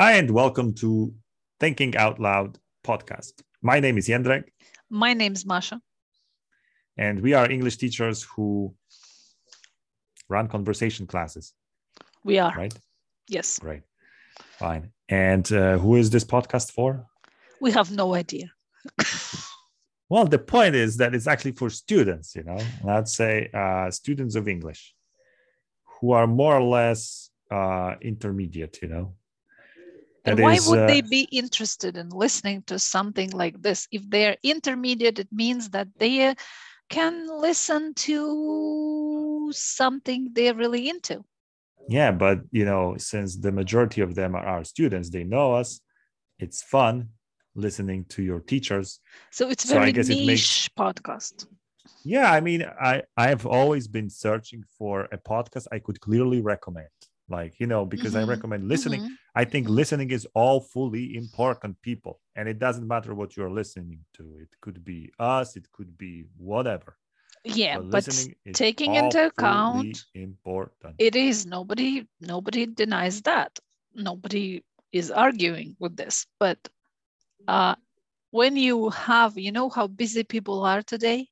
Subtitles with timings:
[0.00, 1.12] Hi, and welcome to
[1.58, 3.42] Thinking Out Loud podcast.
[3.60, 4.44] My name is Jendrek,
[4.88, 5.78] My name is Masha.
[6.96, 8.74] and we are English teachers who
[10.30, 11.52] run conversation classes,
[12.24, 12.54] We are.
[12.56, 12.72] right?
[13.28, 13.60] Yes.
[13.62, 13.82] Right.
[14.58, 14.92] Fine.
[15.10, 17.06] And uh, who is this podcast for?
[17.60, 18.50] We have no idea.
[20.08, 24.34] Well, the point is that it's actually for students, you know, let's say uh, students
[24.34, 24.92] of English
[26.00, 29.14] who are more or less uh, intermediate, you know.
[30.24, 33.88] And That why is, would uh, they be interested in listening to something like this?
[33.90, 36.34] If they're intermediate, it means that they uh,
[36.90, 41.24] can listen to something they're really into.
[41.88, 45.80] Yeah, but you know, since the majority of them are our students, they know us.
[46.38, 47.08] It's fun
[47.54, 49.00] listening to your teachers.
[49.30, 51.46] So it's So very it niche makes- podcast.
[52.04, 56.40] Yeah, I mean, I I have always been searching for a podcast I could clearly
[56.40, 56.88] recommend.
[57.30, 59.02] Like, you know, because I Mhm, recommend listening.
[59.02, 59.18] Mhm.
[59.34, 62.20] I think listening is all fully important, people.
[62.36, 64.38] And it doesn't matter what you're listening to.
[64.40, 66.96] It could be us, it could be whatever.
[67.44, 68.08] Yeah, But but
[68.52, 70.96] taking into account important.
[70.98, 73.58] it is nobody nobody denies that
[73.94, 74.62] nobody
[74.92, 76.58] is arguing with this but
[77.48, 77.74] uh,
[78.30, 81.28] when you have you know how busy people are today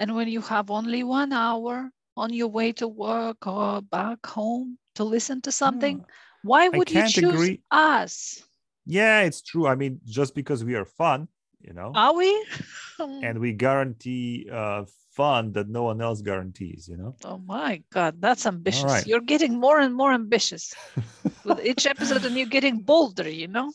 [0.00, 4.78] and when you have only one hour on your way to work or back home
[4.98, 6.02] to listen to something
[6.42, 7.62] why would you choose agree.
[7.70, 8.42] us
[8.88, 9.66] yeah, it's true.
[9.68, 11.28] I mean, just because we are fun,
[11.60, 12.30] you know, are we
[12.98, 17.12] and we guarantee uh, fun that no one else guarantees, you know.
[17.24, 19.06] oh my god that's ambitious right.
[19.06, 20.72] you're getting more and more ambitious
[21.44, 23.68] with each episode and you're getting bolder you know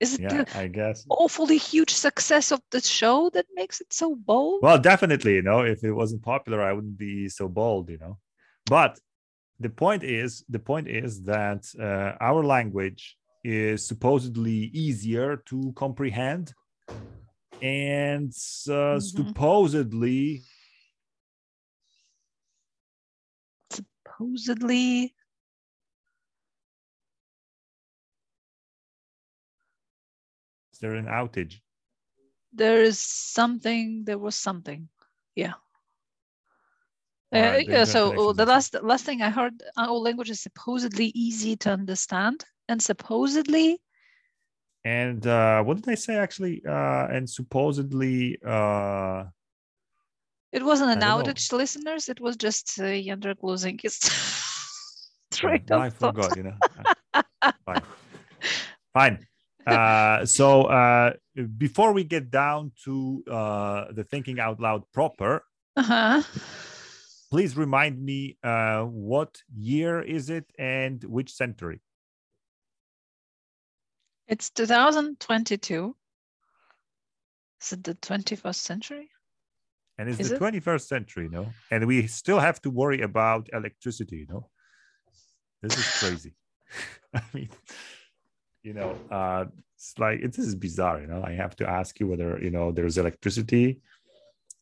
[0.00, 1.06] is it the- yeah, I guess.
[1.08, 4.60] awfully huge success of the show that makes it so bold.
[4.62, 8.18] Well, definitely, you know, if it wasn't popular, I wouldn't be so bold, you know.
[8.66, 8.98] But
[9.64, 16.52] the point is, the point is that uh, our language is supposedly easier to comprehend,
[17.62, 18.28] and
[18.68, 19.00] uh, Mhm.
[19.00, 20.42] supposedly,
[23.70, 25.14] Supposedly,
[30.72, 31.60] is there an outage?
[32.52, 34.04] there is something.
[34.04, 34.88] There was something.
[35.34, 35.54] Yeah.
[37.34, 37.84] Uh, yeah.
[37.84, 41.70] So uh, is the last last thing I heard, our language is supposedly easy to
[41.70, 43.80] understand, and supposedly,
[44.84, 46.62] And uh, what did I say actually?
[46.66, 49.24] Uh, and supposedly, uh,
[50.52, 51.32] it wasn't an don't know.
[51.32, 52.08] outage, listeners.
[52.08, 53.98] It was just uh, Jendrek losing his
[55.32, 56.14] train well, I thought.
[56.14, 56.56] forgot, you know.
[57.66, 57.82] Fine.
[58.92, 59.26] Fine.
[59.66, 61.14] Uh, so uh,
[61.56, 65.42] before we get down to uh, the thinking out loud proper,
[65.76, 66.20] Uh-huh.
[67.34, 71.80] Please remind me uh, what year is it and which century?
[74.28, 75.96] It's 2022.
[77.60, 79.10] Is it the 21st century?
[79.98, 80.62] And it's Is the it?
[80.62, 84.48] 21st century, you know, and we still have to worry about electricity, you know.
[85.60, 86.34] This is crazy.
[87.14, 87.48] I mean,
[88.62, 91.24] you know, uh, it's like it is bizarre, you know.
[91.24, 93.80] I have to ask you whether you know there's electricity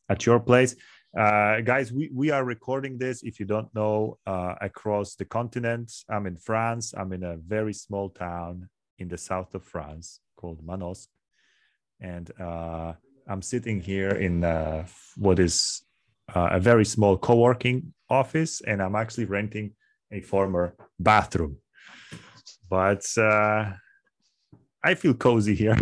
[0.09, 0.75] at your place.
[1.15, 5.93] Uh, guys, we, we are recording this, if you don't know, uh, across the continent.
[6.09, 6.93] I'm in France.
[6.97, 11.09] I'm in a very small town in the south of France called Manosque.
[12.01, 12.93] And uh,
[13.27, 15.83] I'm sitting here in uh, what is
[16.33, 19.73] uh, a very small co working office, and I'm actually renting
[20.11, 21.57] a former bathroom.
[22.67, 23.71] But uh,
[24.83, 25.77] I feel cozy here.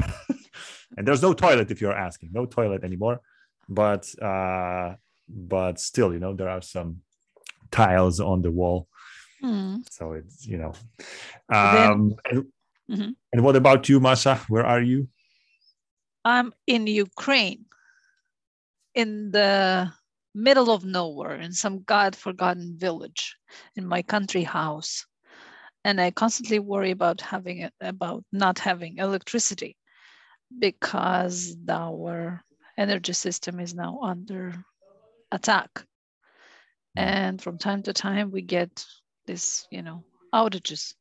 [0.97, 3.21] and there's no toilet if you're asking, no toilet anymore.
[3.69, 4.13] But
[5.33, 7.01] but still, you know, there are some
[7.71, 8.87] tiles on the wall.
[9.41, 9.77] Hmm.
[9.89, 10.73] So it's, you know.
[11.49, 12.51] Then- Um, and,
[12.89, 13.15] Mhm.
[13.33, 14.35] and what about you, Masha?
[14.49, 15.07] Where are you?
[16.23, 17.65] I'm in Ukraine,
[18.93, 19.91] in the
[20.35, 23.35] middle of nowhere, in some God forgotten village,
[23.75, 25.05] in my country house.
[25.83, 29.75] And I constantly worry about having it, about not having electricity
[30.59, 32.43] because our
[32.77, 34.63] energy system is now under
[35.31, 35.85] attack.
[36.97, 37.01] Mm.
[37.03, 38.85] And from time to time, we get
[39.25, 40.93] this, you know, outages.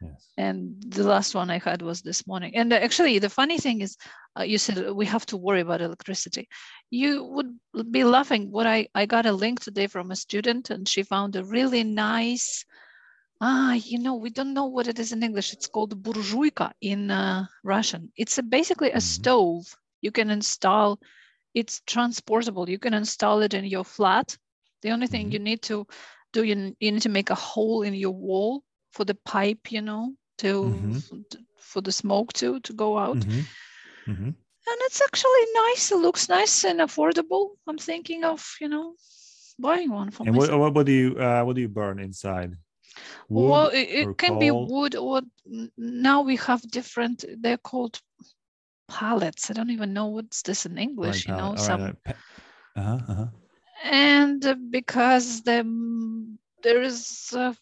[0.00, 0.32] Yes.
[0.36, 2.56] And the last one I had was this morning.
[2.56, 3.96] And actually, the funny thing is,
[4.38, 6.48] uh, you said we have to worry about electricity.
[6.90, 8.50] You would be laughing.
[8.50, 11.84] What I, I got a link today from a student, and she found a really
[11.84, 12.64] nice,
[13.40, 15.52] ah, you know, we don't know what it is in English.
[15.52, 18.12] It's called burzhuika in uh, Russian.
[18.16, 19.02] It's a, basically a Mhm.
[19.02, 20.98] stove you can install.
[21.54, 22.68] It's transportable.
[22.68, 24.36] You can install it in your flat.
[24.82, 25.32] The only thing Mhm.
[25.32, 25.86] you need to
[26.32, 28.62] do, you, you need to make a hole in your wall
[28.92, 31.02] for the pipe, you know, to Mhm.
[31.58, 33.26] for the smoke to to go out.
[33.26, 33.46] Mhm.
[34.06, 34.34] Mhm.
[34.66, 35.90] And it's actually nice.
[35.92, 37.56] It looks nice and affordable.
[37.66, 38.94] I'm thinking of, you know,
[39.58, 40.58] buying one for And what, myself.
[40.58, 42.56] what, what do you uh, what do you burn inside?
[43.28, 45.22] Wood well, it, it can be wood or
[45.76, 47.24] now we have different.
[47.40, 48.00] They're called
[48.90, 49.50] pallets.
[49.50, 51.26] I don't even know what's this in English.
[51.28, 51.96] You know, some
[52.76, 53.26] uh-huh, uh-huh.
[53.84, 57.54] and uh, because the mm, there is uh,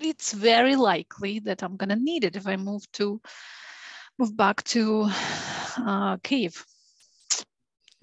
[0.00, 3.20] it's very likely that i'm going to need it if i move to
[4.18, 5.06] move back to
[5.78, 6.64] uh kiev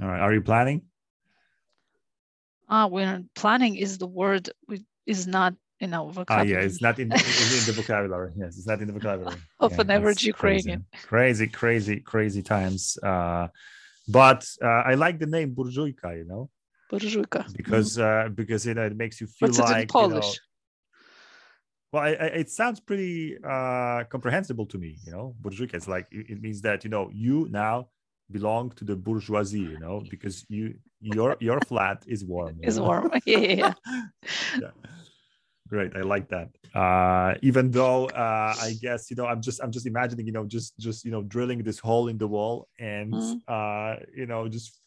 [0.01, 0.21] All right.
[0.21, 0.81] Are you planning?
[2.69, 6.55] uh we're planning is the word we, is not in our vocabulary.
[6.55, 8.31] Ah, yeah, it's not in, in the vocabulary.
[8.37, 10.85] Yes, it's not in the vocabulary of yeah, an average Ukrainian.
[11.03, 12.97] Crazy, crazy, crazy times.
[13.03, 13.47] Uh,
[14.07, 16.49] but uh, I like the name Burzhuika, you know.
[16.91, 17.39] Burzhuika.
[17.41, 17.53] Mm-hmm.
[17.57, 18.27] Because mm-hmm.
[18.27, 20.25] uh, because you know, it makes you feel What's like it in Polish.
[20.25, 20.47] You know,
[21.93, 25.35] well, I, I, it sounds pretty uh, comprehensible to me, you know.
[25.41, 27.89] Burzhuika, it's like it means that you know you now
[28.31, 32.59] belong to the bourgeoisie, you know, because you your your flat is warm.
[32.61, 33.73] Is warm, yeah.
[34.61, 34.71] yeah.
[35.71, 36.49] Great, I like that.
[36.75, 40.45] Uh, even though uh, I guess you know, I'm just I'm just imagining you know
[40.45, 43.39] just just you know drilling this hole in the wall and Mhm.
[43.47, 44.81] uh, you know just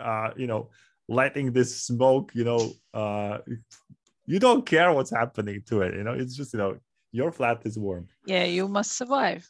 [0.00, 0.70] uh, you know
[1.06, 2.62] letting this smoke you know
[2.94, 3.38] uh,
[4.24, 5.94] you don't care what's happening to it.
[5.94, 6.78] You know, it's just you know
[7.12, 8.08] your flat is warm.
[8.24, 9.44] yeah you must survive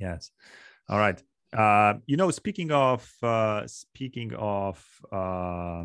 [0.00, 0.30] Yes.
[0.88, 1.22] All right.
[1.52, 4.82] Uh, you know, speaking of uh, speaking of,
[5.12, 5.84] uh,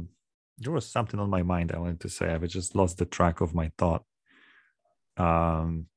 [0.58, 2.30] there was something on my mind I wanted to say.
[2.30, 4.04] I've just lost the track of my thought.
[5.18, 5.88] Um,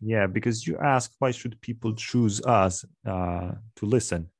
[0.00, 4.30] yeah, because you asked why should people choose us uh, to listen,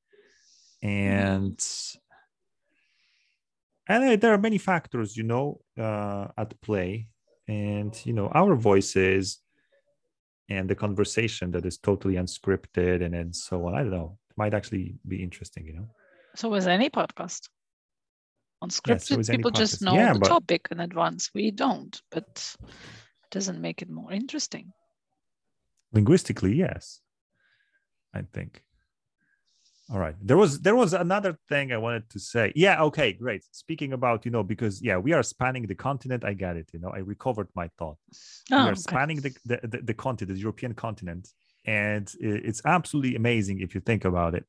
[0.81, 1.59] and
[3.87, 7.07] and there are many factors, you know, uh, at play,
[7.47, 9.39] and you know, our voices
[10.49, 13.75] and the conversation that is totally unscripted and and so on.
[13.75, 14.17] I don't know.
[14.31, 15.89] It might actually be interesting, you know.
[16.35, 17.49] so is any podcast
[18.63, 22.55] unscripted is any people just know Yeah, the but- topic in advance we don't but
[22.67, 24.71] it doesn't make it more interesting
[25.93, 27.01] Linguistically, yes.
[28.13, 28.63] I think.
[29.91, 30.15] All right.
[30.21, 32.53] There was there was another thing I wanted to say.
[32.55, 33.43] Yeah, okay, great.
[33.51, 36.23] Speaking about, you know, because yeah, we are spanning the continent.
[36.23, 36.89] I get it, you know.
[36.89, 37.97] I recovered my thought.
[38.51, 38.75] oh, we are okay.
[38.79, 41.27] spanning the, the, the, the continent, the European continent.
[41.65, 44.45] And it's absolutely amazing if you think about it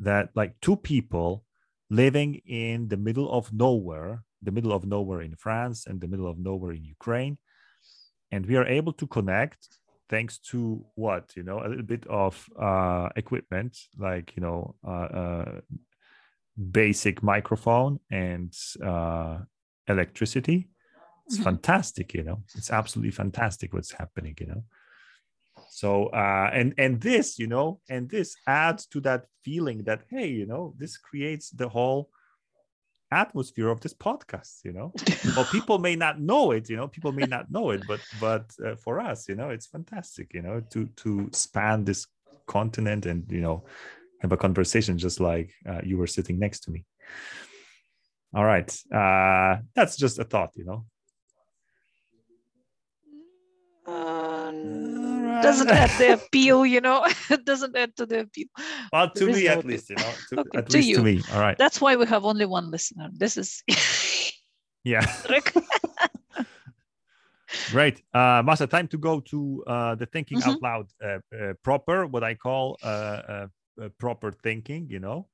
[0.00, 1.44] that like two people
[1.92, 6.28] living in the middle of nowhere, the middle of nowhere in France and the middle
[6.32, 7.36] of nowhere in Ukraine.
[8.32, 9.60] And we are able to connect
[10.08, 10.58] thanks to
[10.94, 15.60] what, you know, a little bit of uh, equipment like, you know, uh, uh,
[16.70, 18.52] basic microphone and
[18.84, 19.38] uh,
[19.88, 20.68] electricity
[21.26, 21.44] it's Mhm.
[21.44, 24.62] fantastic you know it's absolutely fantastic what's happening you know
[25.82, 30.28] so uh and and this you know and this adds to that feeling that hey
[30.28, 32.08] you know this creates the whole
[33.10, 34.92] atmosphere of this podcast you know?
[35.36, 38.44] Well people may not know it you know people may not know it but but
[38.64, 42.06] uh, for us you know it's fantastic you know to to span this
[42.46, 43.64] continent and you know
[44.20, 46.84] have a conversation just like uh, you were sitting next to me.
[48.36, 50.86] All right uh that's just a thought you know
[55.42, 57.04] doesn't add the appeal, you know.
[57.30, 58.46] it doesn't add to the appeal.
[58.92, 59.70] Well, to There is me no at appeal.
[59.70, 60.96] least, you know, to, Okay, at to least you.
[60.96, 61.22] to me.
[61.32, 61.58] All right.
[61.58, 63.10] That's why we have only one listener.
[63.12, 63.62] This is
[64.84, 65.06] Yeah.
[65.30, 65.54] Rick.
[67.70, 68.02] Great.
[68.12, 70.46] Uh, Masha, time to go to uh, the thinking Mhm.
[70.48, 73.46] out loud uh, uh, proper, what I call uh, uh,
[73.80, 75.28] uh, proper thinking, you know.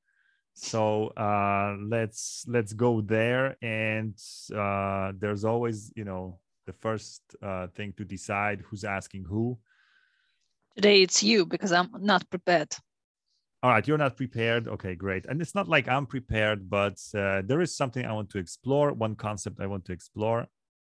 [0.55, 4.15] So uh, let's let's go there, and
[4.55, 9.57] uh, there's always, you know, the first uh, thing to decide who's asking who.
[10.77, 12.75] Today it's you because I'm not prepared.
[13.63, 14.69] All right, you're not prepared.
[14.69, 15.27] Okay, great.
[15.27, 18.93] And it's not like I'm prepared, but uh, there is something I want to explore,
[18.93, 20.47] one concept I want to explore.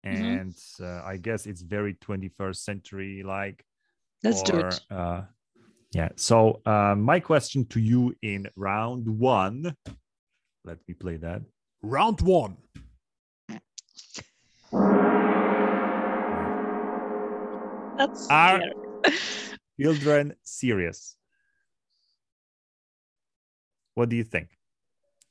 [0.06, 0.40] Mhm.
[0.40, 3.64] And uh, I guess it's very 21st century like.
[4.22, 4.80] Let's do it.
[4.90, 5.22] Uh,
[5.92, 6.08] yeah.
[6.16, 9.76] So, uh, my question to you in round one,
[10.64, 11.42] let me play that.
[11.82, 12.56] Round one.
[17.98, 19.12] That's Are- fair.
[19.80, 21.16] Children serious?
[23.94, 24.58] What do you think?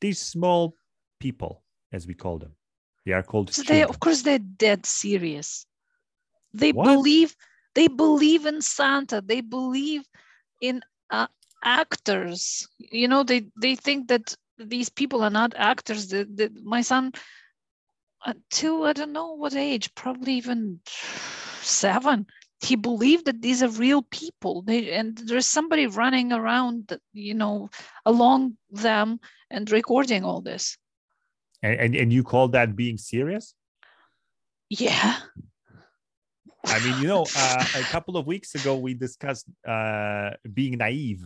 [0.01, 0.75] These small
[1.19, 2.55] people, as we call them,
[3.05, 5.65] they are called So they, of course, they're dead serious.
[6.53, 6.87] They What?
[6.93, 7.35] believe.
[7.75, 9.21] They believe in Santa.
[9.21, 10.03] They believe
[10.61, 11.27] in uh,
[11.63, 12.67] actors.
[12.77, 16.09] You know, they they think that these people are not actors.
[16.09, 17.13] That that my son,
[18.25, 22.27] until I don't know what age, probably even seven,
[22.63, 24.61] he believed that these are real people.
[24.61, 27.69] They, and there's somebody running around you know
[28.05, 30.77] along them and recording all this.
[31.61, 33.53] And, and, and you call that being serious?
[34.69, 35.17] Yeah.
[36.65, 41.21] I mean you know uh, a couple of weeks ago we discussed uh, being naive.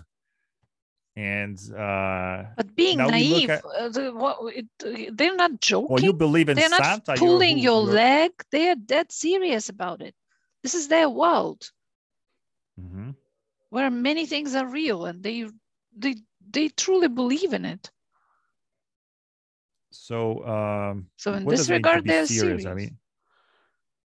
[1.15, 5.87] And uh but being now we look naive at- uh, what, it, they're not joking
[5.89, 8.31] well you believe in they're not santa you're pulling who- your leg.
[8.51, 10.13] They're dead serious about it
[10.63, 11.71] this is their world.
[12.79, 13.15] Mhm.
[13.69, 15.45] where many things are real and they
[15.95, 16.15] they
[16.49, 17.91] they truly believe in it.
[19.91, 22.63] So um so in this does it mean to regard they're serious?
[22.63, 22.65] serious.
[22.65, 22.97] i mean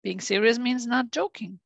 [0.04, 1.60] being serious means not joking.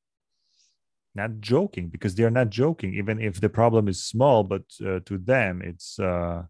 [1.15, 2.93] Not joking because they're not joking.
[2.93, 6.43] Even if the problem is small but uh, to them it's uh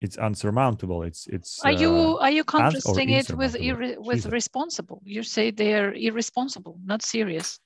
[0.00, 4.32] it's unsurmountable it's it's are you uh, are you contrasting it with irre- with Jesus.
[4.32, 5.00] responsible?
[5.04, 7.58] You say they're irresponsible not serious.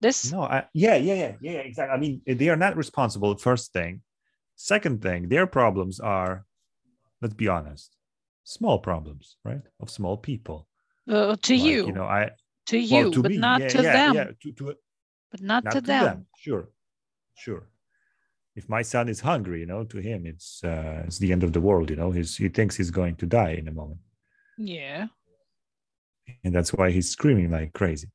[0.00, 1.94] This no I, yeah yeah yeah yeah exactly.
[1.94, 4.02] I mean they are not responsible first thing.
[4.56, 6.44] Second thing their problems are
[7.20, 7.96] let's be honest
[8.44, 10.68] small problems right of small people.
[11.08, 11.86] Uh, to Like, you.
[11.86, 12.30] you know i
[12.66, 14.14] to well, you to but me, not yeah, to yeah, them.
[14.14, 14.74] yeah to, to
[15.30, 16.26] but not, not to, them.
[16.36, 16.68] sure
[17.34, 17.68] sure
[18.54, 21.52] if my son is hungry you know to him it's uh it's the end of
[21.52, 24.00] the world you know he's he thinks he's going to die in a moment.
[24.58, 25.06] Yeah.
[26.44, 28.08] And that's why he's screaming like crazy.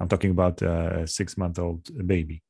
[0.00, 2.42] I'm talking about uh, a six month old baby.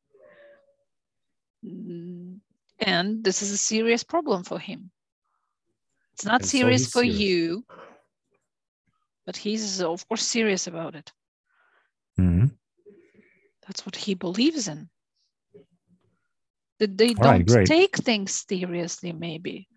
[1.64, 2.40] Mm,
[2.78, 4.90] and this is a serious problem for him.
[6.12, 7.20] It's not And serious he's for serious.
[7.20, 7.64] you
[9.26, 11.12] but he's of course serious about it.
[12.18, 12.50] Mhm.
[13.66, 14.88] that's what he believes in
[16.78, 17.68] that they All right, don't great.
[17.68, 19.68] take things seriously maybe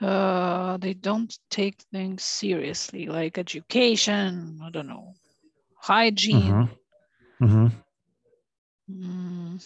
[0.00, 5.14] uh they don't take things seriously like education i don't know
[5.76, 6.68] hygiene Mhm.
[7.40, 7.72] Mhm.
[8.90, 9.60] Mm,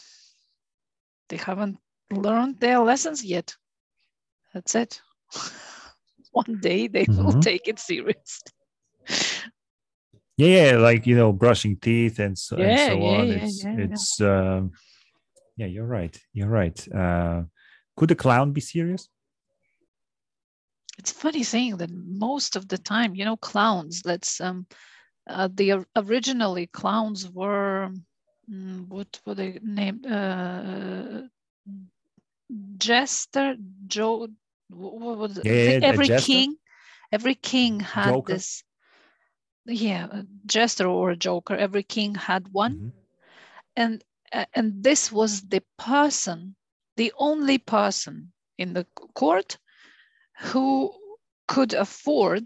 [1.28, 1.78] they haven't
[2.10, 3.54] learned their lessons yet
[4.54, 5.00] that's it
[6.32, 7.40] one day they will Mhm.
[7.40, 8.52] take it seriously
[10.36, 13.64] yeah yeah like you know brushing teeth and so, and so yeah, on yeah, it's
[13.64, 13.98] yeah, yeah.
[13.98, 14.72] it's um
[15.60, 16.18] yeah you're right.
[16.32, 16.78] You're right.
[16.94, 17.44] Uh
[17.96, 19.08] could a clown be serious?
[20.98, 24.66] It's funny saying that most of the time you know clowns let's um
[25.28, 27.90] uh, the originally clowns were
[28.50, 30.06] mm, what were they named?
[30.06, 31.28] Uh
[32.76, 34.26] jester joe
[34.68, 35.46] wh- what was it?
[35.46, 36.56] Yeah, yeah, every king
[37.12, 38.34] every king had Joker?
[38.34, 38.64] this.
[39.66, 42.80] Yeah a jester or a joker every king had one.
[42.80, 42.92] Mhm.
[43.76, 44.09] and uh,
[44.54, 46.54] and this was the person
[46.96, 48.84] the only person in the
[49.14, 49.58] court
[50.38, 50.92] who
[51.48, 52.44] could afford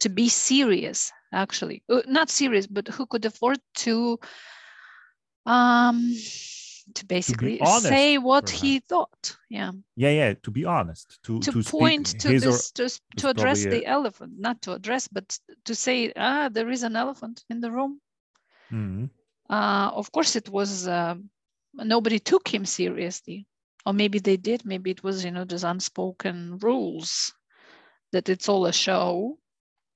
[0.00, 1.82] to be serious actually.
[1.88, 4.18] Uh, not serious but who could afford to
[5.46, 6.12] um
[6.94, 9.36] to basically honest, say what he thought.
[9.48, 9.72] Yeah.
[9.96, 13.28] Yeah yeah to be honest to to, to point to his or this to, to
[13.28, 17.60] address the elephant not to address but to say ah there is an elephant in
[17.60, 18.00] the room.
[18.70, 19.10] Mhm.
[19.52, 21.30] Uh, of course it was um
[21.74, 23.46] nobody took him seriously
[23.86, 27.32] or maybe they did maybe it was you know just unspoken rules
[28.12, 29.38] that it's all a show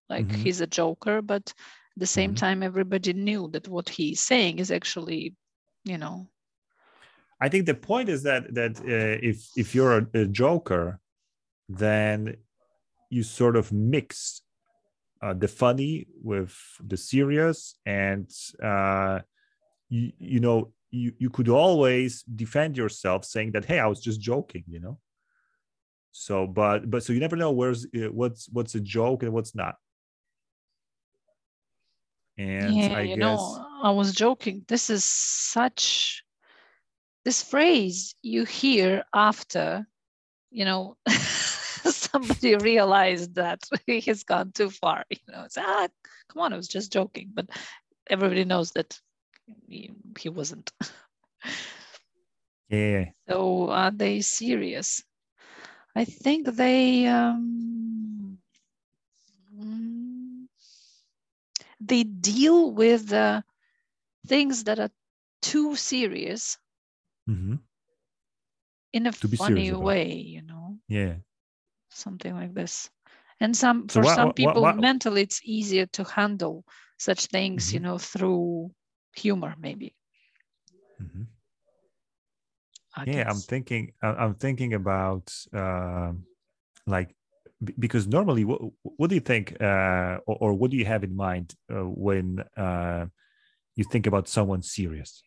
[0.08, 0.42] like Mhm.
[0.42, 1.44] he's a joker but
[1.94, 2.36] at the same Mhm.
[2.42, 5.34] time everybody knew that what he's saying is actually
[5.84, 6.28] you know
[7.40, 10.98] I think the point is that that uh, if if you're a, a joker,
[11.68, 12.36] then
[13.10, 14.40] you sort of mix
[15.22, 18.30] uh, the funny with the serious, and
[18.62, 19.20] uh,
[19.88, 24.20] you you know you you could always defend yourself saying that hey I was just
[24.20, 24.98] joking, you know.
[26.12, 29.54] So but but so you never know where's uh, what's what's a joke and what's
[29.54, 29.76] not.
[32.38, 36.22] And yeah I you guess know i was joking this is such
[37.24, 39.86] this phrase you hear after
[40.50, 45.88] you know somebody realized that he has gone too far you know it's ah
[46.28, 47.46] come on i was just joking but
[48.08, 48.98] everybody knows that
[49.68, 49.92] he,
[50.28, 50.70] wasn't.
[52.68, 55.02] Yeah so are they serious?
[55.94, 58.38] I think they um
[61.80, 63.42] they deal with uh,
[64.26, 64.90] things that are
[65.42, 66.58] too serious
[67.28, 67.54] mm-hmm.
[68.92, 70.78] in a To funny way you know?
[70.88, 71.16] Yeah.
[71.90, 72.90] Something like this.
[73.40, 76.64] And some So for what- some what- people what- mentally it's easier to handle
[76.98, 77.82] such things you Mhm.
[77.82, 78.72] know through
[79.18, 79.94] humor maybe
[81.00, 81.26] Mhm.
[82.96, 86.24] I yeah i'm thinking i'm thinking about um
[86.86, 87.14] like
[87.78, 91.16] because normally, what, what do you think, uh, or, or what do you have in
[91.16, 93.06] mind uh, when uh,
[93.76, 95.22] you think about someone serious?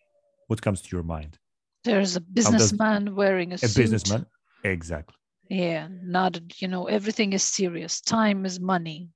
[0.48, 1.39] What comes to your mind?
[1.84, 3.81] There's a businessman wearing a, A suit.
[3.81, 4.25] businessman?
[4.63, 5.15] Exactly.
[5.50, 8.00] Yeah, not you know everything is serious.
[8.01, 9.10] Time is money,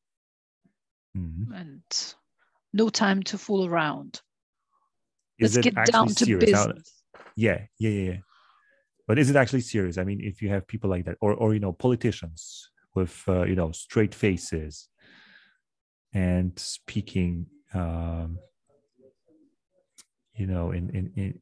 [1.15, 1.53] Mhm.
[1.53, 1.83] and
[2.73, 4.21] no time to fool around.
[5.43, 6.51] Is Let's it get actually down to serious?
[6.51, 6.93] Business.
[7.35, 8.17] yeah, yeah, yeah, yeah.
[9.07, 9.97] But is it actually serious?
[9.97, 13.43] I mean, if you have people like that, or or you know, politicians with uh,
[13.43, 14.89] you know straight faces
[16.13, 18.37] and speaking, um,
[20.35, 21.41] you know, in in, in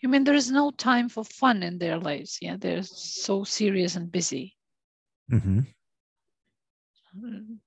[0.00, 2.38] You mean there is no time for fun in their lives?
[2.40, 4.54] Yeah, they're so serious and busy.
[5.32, 5.60] Mm-hmm.
[7.16, 7.58] Mm,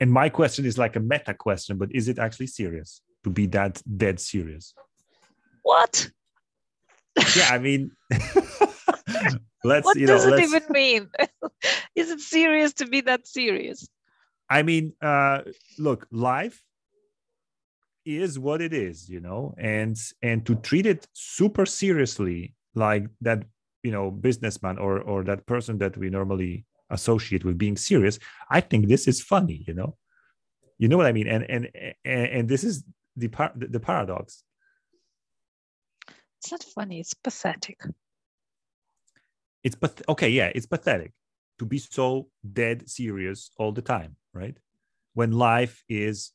[0.00, 3.46] And my question is like a meta question, but is it actually serious to be
[3.46, 4.74] that dead serious?
[5.62, 6.10] What?
[7.36, 7.90] Yeah, I mean,
[9.64, 11.08] let's What you know, does it even mean?
[11.96, 13.88] is it serious to be that serious?
[14.50, 15.40] I mean, uh,
[15.78, 16.62] look, life
[18.04, 23.44] is what it is, you know, and and to treat it super seriously, like that,
[23.82, 28.18] you know, businessman or or that person that we normally associate with being serious,
[28.50, 29.96] I think this is funny, you know,
[30.78, 31.70] you know what I mean, and and
[32.04, 32.84] and, and this is
[33.16, 34.44] the par- the paradox.
[36.38, 37.00] It's not funny.
[37.00, 37.80] It's pathetic.
[39.62, 41.12] It's but okay, yeah, it's pathetic
[41.58, 44.56] to be so dead serious all the time, right?
[45.14, 46.32] When life is,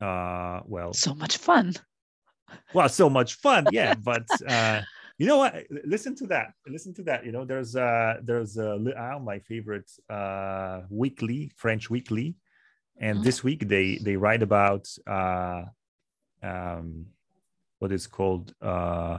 [0.00, 1.74] uh, well, So much fun.
[2.72, 4.82] well so much fun yeah but uh
[5.18, 5.54] you know what
[5.84, 8.76] listen to that listen to that you know there's uh there's uh
[9.22, 12.34] my favorite uh weekly french weekly
[13.00, 13.24] and Mhm.
[13.24, 15.62] this week they they write about uh
[16.50, 17.06] um
[17.80, 19.18] what is called uh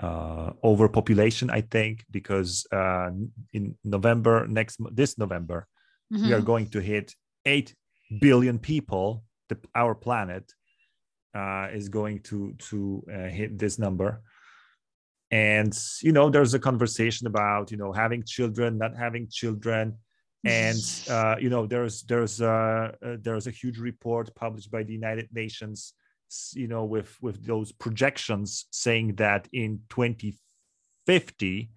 [0.00, 3.10] uh overpopulation i think because uh
[3.52, 5.66] in november next this november
[6.24, 6.44] we are Mhm.
[6.52, 7.14] going to hit
[7.46, 7.74] 8
[8.20, 9.24] billion people.
[9.48, 10.52] The, our planet
[11.34, 14.22] uh, is going to to uh, hit this number.
[15.30, 19.96] And you know there's a conversation about you know having children not having children.
[20.44, 24.92] And uh, you know there's there's uh, uh, there's a huge report published by the
[24.92, 25.94] united nations
[26.54, 31.70] you know with with those projections saying that in 2050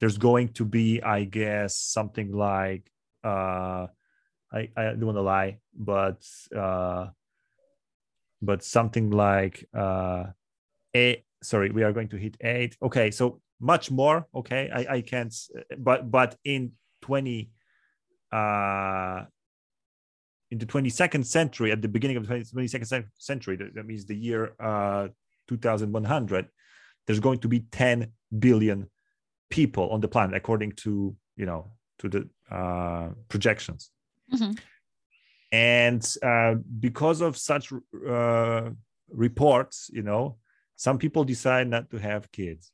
[0.00, 2.90] there's going to be i guess something like
[3.24, 3.86] uh
[4.52, 6.22] i i don't want to lie but
[6.56, 7.06] uh
[8.42, 10.24] but something like uh
[10.92, 12.76] eight sorry we are going to hit eight.
[12.82, 14.70] Okay so much more okay?
[14.72, 15.34] I i can't
[15.78, 17.50] but but in 20
[18.32, 19.24] uh
[20.54, 24.40] in the 22nd century at the beginning of the 22nd century that, means the year
[24.60, 25.08] uh
[25.48, 26.46] 2100
[27.04, 28.78] there's going to be 10 billion
[29.50, 30.90] people on the planet according to
[31.40, 31.62] you know
[32.00, 32.20] to the
[32.58, 33.90] uh projections
[34.32, 34.58] Mhm.
[35.52, 36.54] and uh,
[36.86, 37.64] because of such
[38.16, 38.70] uh,
[39.26, 40.22] reports you know
[40.86, 42.72] some people decide not to have kids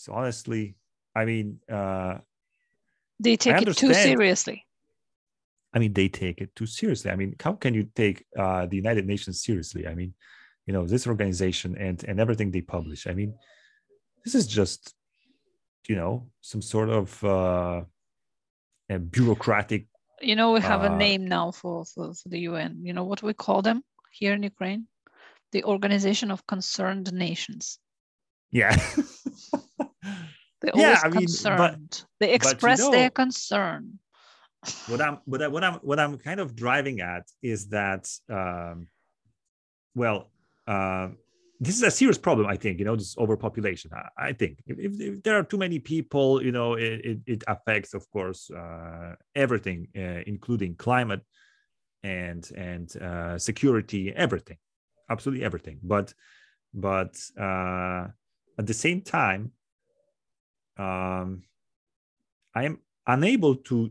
[0.00, 0.64] so honestly
[1.20, 1.46] i mean
[1.78, 2.14] uh,
[3.24, 4.58] They take it too seriously.
[5.74, 8.76] I mean they take it too seriously i mean how can you take uh, the
[8.76, 10.12] united nations seriously i mean
[10.66, 13.34] you know this organization and and everything they publish i mean
[14.24, 14.94] this is just
[15.88, 17.80] you know some sort of uh,
[18.90, 19.82] a bureaucratic
[20.30, 22.70] You know, we have a Uh, name now for, for, for the UN.
[22.86, 23.78] You know what we call them
[24.20, 24.82] here in Ukraine?
[25.54, 27.64] The Organization of Concerned Nations.
[28.60, 28.74] yeah
[30.60, 31.92] They're Yeah, always I mean, but- concerned.
[32.20, 33.82] they you express their concern.
[34.88, 38.88] What I'm what, I, what I'm what I'm kind of driving at is that um,
[39.94, 40.30] well
[40.66, 41.08] uh,
[41.60, 44.62] this is a serious problem I think you know this overpopulation I, I think.
[44.66, 48.50] If, if, there are too many people you know it, it, it affects of course
[48.50, 51.22] uh, everything uh, including climate
[52.02, 54.58] and and uh, security everything
[55.08, 55.78] absolutely everything.
[55.82, 56.14] But
[56.74, 58.08] but uh,
[58.58, 59.52] at the same time
[60.78, 61.42] um,
[62.54, 63.90] I am unable to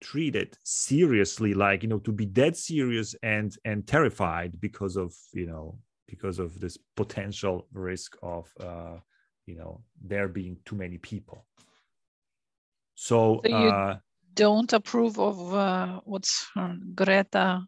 [0.00, 5.12] treat it seriously like you know to be dead serious and and terrified because of
[5.32, 8.96] you know because of this potential risk of uh
[9.46, 11.44] you know there being too many people
[12.94, 13.96] so, So you- uh
[14.34, 17.66] Don't approve of uh, what's her Greta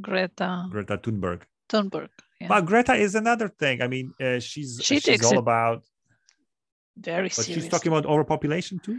[0.00, 1.40] Greta greta thunberg
[1.70, 2.10] Thunberg.
[2.40, 2.48] Yeah.
[2.48, 5.80] but greta is another thing i mean uh, she's She she's all about
[6.98, 7.64] Very but serious.
[7.64, 8.98] she's talking about overpopulation too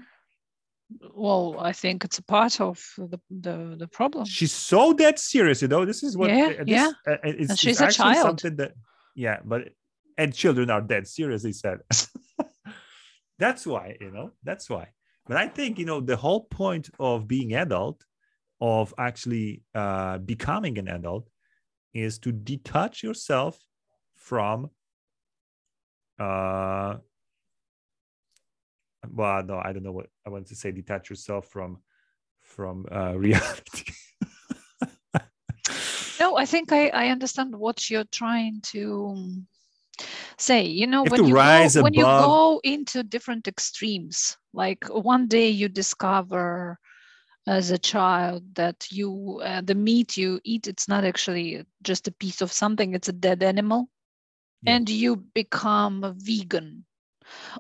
[1.14, 4.26] well, I think it's a part of the the, the problem.
[4.26, 6.92] she's so dead serious you know this is what Yeah, uh, this, yeah.
[7.08, 8.26] uh, it's, And she's it's a child.
[8.42, 8.72] something that
[9.16, 9.70] yeah but
[10.18, 11.80] and children are dead serious he said
[13.40, 14.88] that's why you know that's why
[15.28, 18.04] but i think you know the whole point of being adult
[18.60, 21.30] of actually uh, becoming an adult
[21.94, 23.60] is to detach yourself
[24.16, 24.70] from
[26.20, 26.96] uh
[29.14, 31.78] well no i don't know what i want to say detach yourself from
[32.42, 33.92] from uh, reality
[36.20, 39.16] no i think i i understand what you're trying to
[40.38, 45.28] say you know You when you, go, when you go into different extremes like one
[45.28, 46.78] day you discover
[47.48, 52.12] as a child that you uh, the meat you eat it's not actually just a
[52.12, 53.90] piece of something it's a dead animal
[54.64, 54.76] Yeah.
[54.76, 56.86] and you become a vegan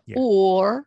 [0.05, 0.17] Yeah.
[0.17, 0.86] or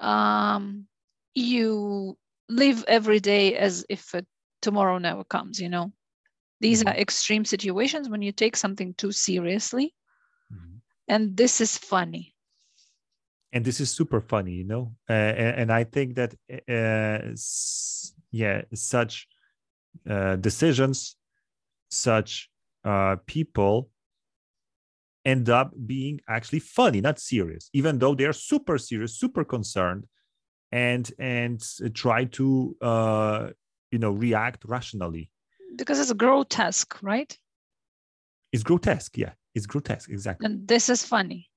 [0.00, 0.86] um
[1.34, 2.16] you
[2.48, 4.26] live every day as if it,
[4.62, 5.92] tomorrow never comes you know
[6.60, 6.88] these Mhm.
[6.88, 9.94] are extreme situations when you take something too seriously
[10.52, 10.80] Mhm.
[11.08, 12.34] and this is funny
[13.52, 16.34] and this is super funny you know uh, and, and i think that
[16.68, 19.28] uh, s- yeah such
[20.08, 21.16] uh, decisions
[21.90, 22.50] such
[22.84, 23.90] uh, people
[25.24, 30.06] end up being actually funny not serious even though they're super serious super concerned
[30.74, 31.62] and and
[31.94, 33.50] try to uh,
[33.92, 35.30] you know react rationally.
[35.76, 37.32] Because it's grotesque right?
[38.52, 39.32] It's grotesque yeah.
[39.54, 40.46] It's grotesque exactly.
[40.46, 41.48] And this is funny.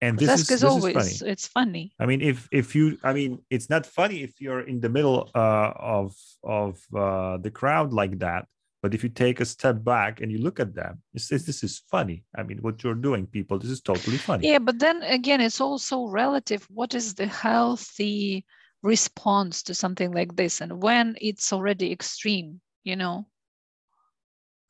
[0.00, 1.30] And this grotesque is, is this always is funny.
[1.32, 1.92] it's funny.
[2.00, 5.30] I mean, if if you, I mean, it's not funny if you're in the middle
[5.34, 8.46] uh, of of uh, the crowd like that.
[8.82, 11.62] But if you take a step back and you look at them, this is this
[11.62, 12.24] is funny.
[12.36, 14.44] I mean, what you're doing, people, this is totally funny.
[14.44, 18.44] yeah but then again it's also relative what is the healthy
[18.82, 23.26] response to something like this and when it's already extreme you know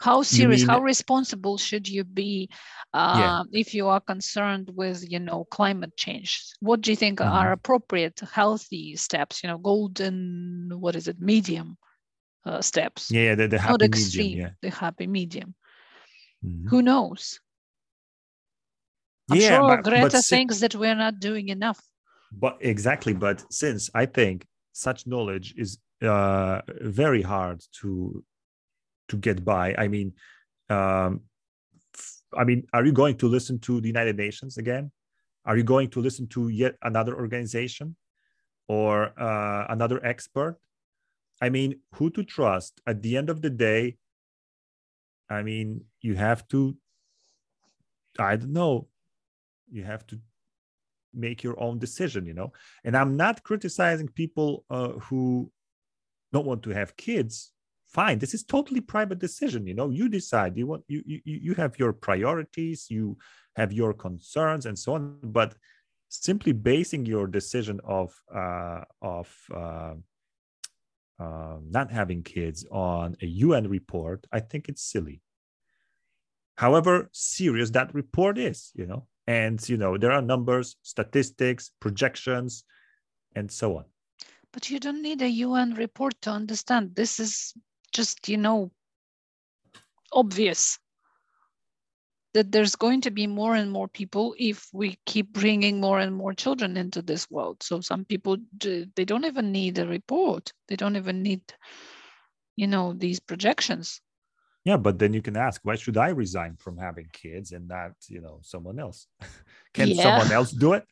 [0.00, 2.48] how serious how responsible should you be
[3.10, 3.40] Yeah.
[3.40, 7.30] um, if you are concerned with you know climate change what do you think Mhm.
[7.32, 11.76] are appropriate healthy steps you know golden what is it medium
[12.44, 14.40] uh, steps Yeah, the, the not happy extreme medium.
[14.40, 14.50] Yeah.
[14.62, 15.54] the happy medium
[16.44, 16.68] Mhm.
[16.70, 17.38] who knows
[19.30, 21.80] i'm yeah, sure but, greta but si- thinks that we're not doing enough
[22.32, 28.24] but exactly but since i think such knowledge is uh, very hard to
[29.08, 30.12] to get by i mean
[30.70, 31.20] um
[31.94, 34.90] f- i mean are you going to listen to the united nations again
[35.44, 37.94] are you going to listen to yet another organization
[38.68, 40.56] or uh, another expert
[41.42, 42.80] i mean who to trust?
[42.86, 43.96] At the end of the day
[45.28, 46.76] i mean you have to
[48.18, 48.88] i don't know
[49.70, 50.18] you have to
[51.14, 52.52] make your own decision you know?
[52.84, 55.50] And i'm not criticizing people uh, who
[56.32, 57.52] don't want to have kids.
[57.88, 59.90] Fine this is totally private decision you know?
[59.90, 60.56] You decide.
[60.56, 63.18] You want you you, you have your priorities you
[63.56, 65.54] have your concerns and so on but
[66.08, 69.94] simply basing your decision of uh, of uh,
[71.18, 75.20] uh, not having kids on a un report i think it's silly.
[76.56, 82.64] However serious that report is you know and you know there are numbers statistics projections
[83.34, 83.84] and so on.
[84.52, 86.94] But you don't need a un report to understand.
[86.94, 87.54] This is
[87.92, 88.70] just you know
[90.12, 90.78] obvious
[92.34, 96.14] that there's going to be more and more people if we keep bringing more and
[96.14, 97.62] more children into this world.
[97.62, 100.52] So some people they don't even need a report.
[100.68, 101.42] They don't even need
[102.56, 104.00] you know these projections.
[104.64, 107.92] Yeah but then you can ask why should i resign from having kids and not
[108.08, 109.06] you know someone else?
[109.74, 110.02] Can Yeah.
[110.02, 110.84] someone else do it?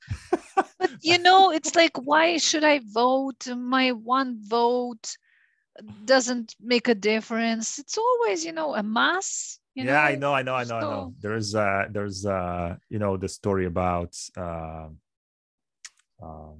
[0.78, 3.46] But you know it's like why should i vote?
[3.48, 5.16] My one vote
[6.04, 7.78] doesn't make a difference.
[7.78, 10.80] It's always you know a mass you yeah i know i know i know i
[10.80, 11.14] know.
[11.24, 14.90] there's uh there's uh you know the story about um
[16.22, 16.58] um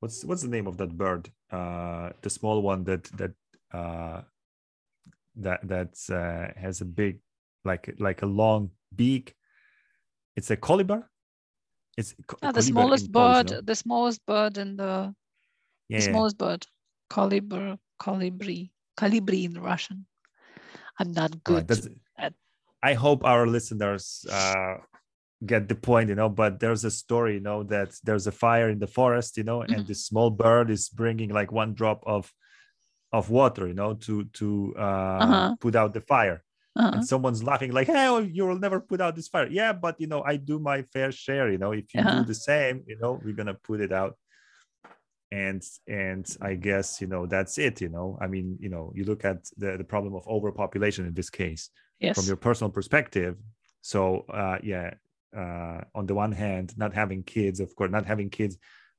[0.00, 1.30] what's what's the name of that bird?
[1.50, 3.34] Uh the small one that that
[3.72, 4.20] uh
[5.36, 7.20] that that uh, has a big
[7.64, 9.34] like like a long beak.
[10.36, 11.02] It's a colibri
[11.96, 13.60] it's co- Ah, the smallest in Polish, bird no?
[13.60, 15.14] the smallest bird in the
[15.88, 16.12] yeah, the yeah.
[16.12, 16.66] smallest bird.
[17.10, 20.06] Colibri colibri colibri in russian.
[20.98, 21.66] I'm not good
[22.82, 24.76] I hope our listeners uh,
[25.46, 26.28] get the point, you know.
[26.28, 29.62] But there's a story, you know, that there's a fire in the forest, you know,
[29.62, 29.86] and Mhm.
[29.86, 32.32] this small bird is bringing like one drop of
[33.12, 35.56] of water, you know, to to uh, Uh-huh.
[35.60, 36.44] put out the fire.
[36.76, 36.90] uh-huh.
[36.94, 40.00] And someone's laughing like, "Hey, well, you will never put out this fire." Yeah, but
[40.00, 41.50] you know, I do my fair share.
[41.50, 42.10] You know, if you Uh-huh.
[42.10, 44.16] do the same, you know, we're gonna put it out.
[45.32, 47.80] And and I guess you know that's it.
[47.80, 51.14] You know, I mean, you know, you look at the the problem of overpopulation in
[51.14, 52.16] this case yes.
[52.16, 53.36] from your personal perspective.
[53.82, 54.94] So uh yeah
[55.36, 58.58] uh on the one hand not having kids of course not having kids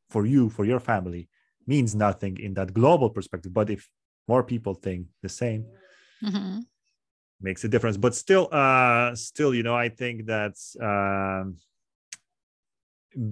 [0.10, 1.28] for you for your family
[1.68, 3.54] means nothing in that global perspective.
[3.54, 3.90] But if
[4.28, 5.66] more people think the same
[6.24, 6.66] Mhm.
[7.42, 7.98] makes a difference.
[7.98, 10.56] But still uh still you know i think that
[10.90, 11.58] um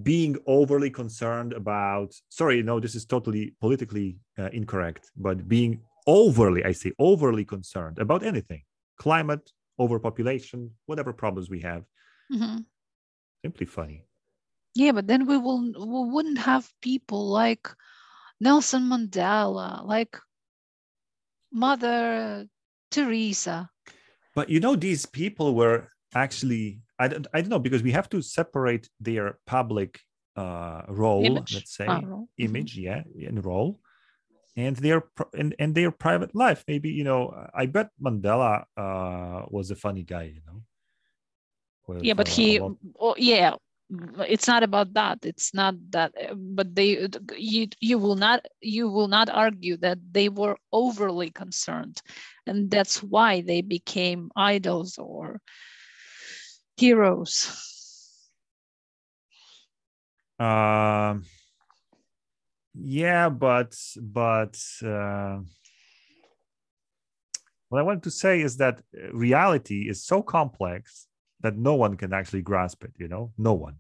[0.03, 6.61] being overly concerned about sorry no this is totally politically uh, incorrect but being overly
[6.65, 8.61] i say overly concerned about anything
[8.97, 9.49] climate
[9.79, 11.83] overpopulation whatever problems we have
[12.31, 12.65] Mhm.
[13.43, 14.05] simply funny
[14.75, 15.61] Yeah, but then we will
[15.93, 17.67] we wouldn't have people like
[18.39, 20.15] Nelson Mandela, like
[21.51, 22.47] Mother
[22.91, 23.69] Teresa.
[24.35, 28.09] but you know these people were actually i don't, I don't know because we have
[28.09, 29.99] to separate their public
[30.35, 31.53] uh role Image?
[31.55, 32.01] let's say Ah.
[32.01, 32.27] Mhm.
[32.37, 33.79] image yeah and role
[34.59, 39.71] and their and, and their private life maybe you know i bet mandela uh was
[39.71, 40.61] a funny guy you know
[42.01, 42.59] Yeah, but uh, he,
[42.99, 43.55] oh, yeah,
[44.27, 45.19] it's not about that.
[45.23, 46.13] It's not that.
[46.19, 51.29] uh, But they, you, you will not, you will not argue that they were overly
[51.31, 52.01] concerned,
[52.45, 55.41] and that's why they became idols or
[56.77, 57.47] heroes.
[60.39, 61.23] um
[62.73, 65.37] yeah but but uh,
[67.69, 71.07] what i wanted to say is that uh, reality is so complex
[71.41, 73.75] that no one can actually grasp it you know no one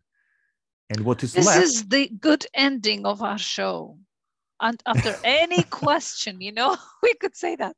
[0.89, 1.47] and what is left.
[1.47, 3.97] This left is the good ending of our show.
[4.59, 7.75] And after any question, you know, we could say that.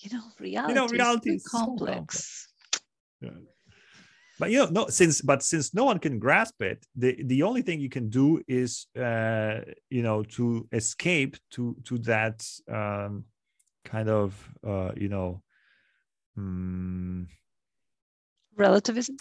[0.00, 2.48] You know, reality, reality is, is so so complex.
[3.20, 3.30] Yeah.
[4.38, 7.62] But you know no since but since no one can grasp it the the only
[7.62, 13.24] thing you can do is uh you know to escape to to that um
[13.84, 14.34] kind of
[14.66, 15.42] uh you know
[16.38, 17.26] mm,
[18.56, 19.16] Relativism.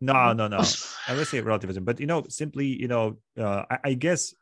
[0.00, 0.60] no no no
[1.08, 4.34] i would say relativism but you know simply you know uh, I, I guess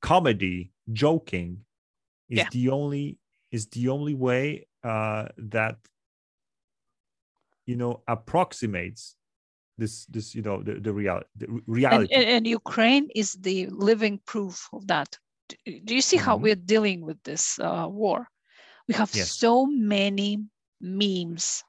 [0.00, 1.64] comedy joking
[2.28, 2.48] is Yeah.
[2.50, 3.18] the only
[3.50, 5.76] is the only way uh that
[7.66, 9.16] you know approximates
[9.78, 13.32] this this you know the, the reality the re- and, reality and, and Ukraine is
[13.32, 15.18] the living proof of that.
[15.64, 16.42] Do you see how Mhm.
[16.42, 18.28] we're dealing with this uh, war?
[18.88, 19.30] We have Yes.
[19.36, 20.30] so many
[20.80, 21.62] memes.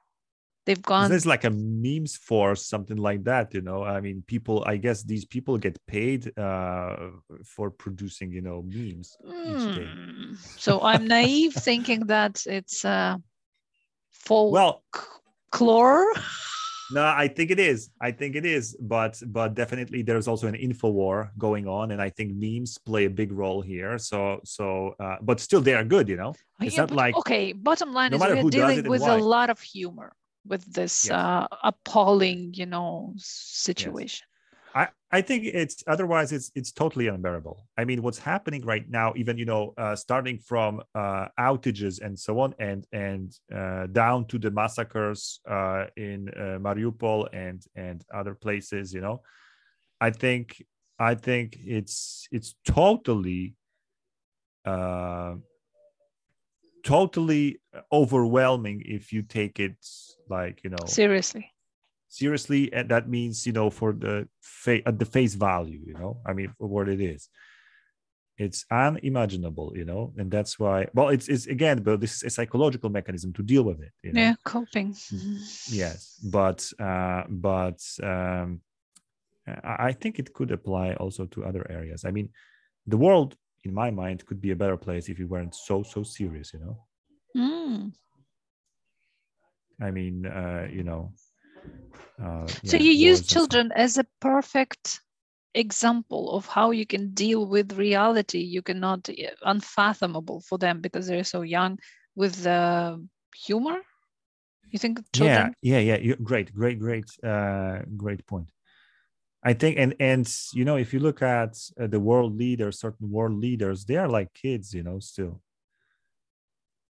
[0.66, 1.08] they've gone.
[1.08, 5.02] there's like a memes force something like that you know i mean people i guess
[5.02, 6.94] these people get paid uh
[7.54, 9.16] for producing you know memes
[9.50, 10.34] each day "Hmm."
[10.64, 13.16] So I'm naive thinking that it's uh,
[14.10, 14.82] folk well
[15.52, 16.12] folklore.
[16.90, 17.90] No, I think it is.
[18.00, 22.00] I think it is, but but definitely there's also an info war going on, and
[22.00, 23.98] I think memes play a big role here.
[23.98, 26.32] So so, uh, but still they are good, you know.
[26.34, 27.52] Oh, It's yeah, not but- like okay.
[27.52, 30.14] Bottom line no is we're dealing with a lot of humor
[30.46, 31.12] with this Yes.
[31.12, 34.24] uh, appalling, you know, situation.
[34.24, 34.37] I
[35.10, 37.66] I think it's otherwise it's it's totally unbearable.
[37.78, 42.18] I mean, what's happening right now, even you know, uh, starting from uh, outages and
[42.18, 48.04] so on, and and uh, down to the massacres uh, in uh, Mariupol and and
[48.12, 49.22] other places, you know,
[49.98, 50.62] I think
[50.98, 53.54] I think it's it's totally
[54.66, 55.36] uh,
[56.84, 59.78] totally overwhelming if you take it
[60.28, 61.50] like you know Seriously.
[62.08, 66.18] Seriously and that means you know for the fa- at the face value you know
[66.26, 67.28] i mean for what it is
[68.38, 72.30] it's unimaginable you know and that's why well it's it's again but this is a
[72.30, 74.20] psychological mechanism to deal with it you know?
[74.20, 74.94] Yeah, coping.
[75.70, 78.60] yes but uh but um
[79.46, 82.28] I, think it could apply also to other areas i mean
[82.86, 86.02] the world in my mind could be a better place if we weren't so so
[86.02, 86.76] serious you know
[87.36, 87.92] Mm.
[89.80, 91.12] i mean uh you know
[92.22, 95.00] uh, So yeah, you use children as a perfect
[95.54, 98.38] example of how you can deal with reality.
[98.38, 101.78] You cannot uh, unfathomable for them because they're so young
[102.14, 102.96] with uh,
[103.34, 103.78] humor.
[104.70, 105.54] You think children?
[105.62, 108.50] yeah yeah yeah great great great uh great point
[109.42, 113.10] i think and and you know if you look at uh, the world leaders certain
[113.10, 115.40] world leaders they are like kids you know still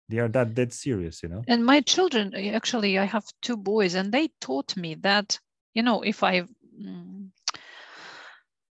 [0.09, 1.43] they are that dead serious you know?
[1.47, 5.39] And my children, uh, actually, I have two boys, and they taught me that
[5.73, 6.41] you know if I
[6.81, 7.29] mm,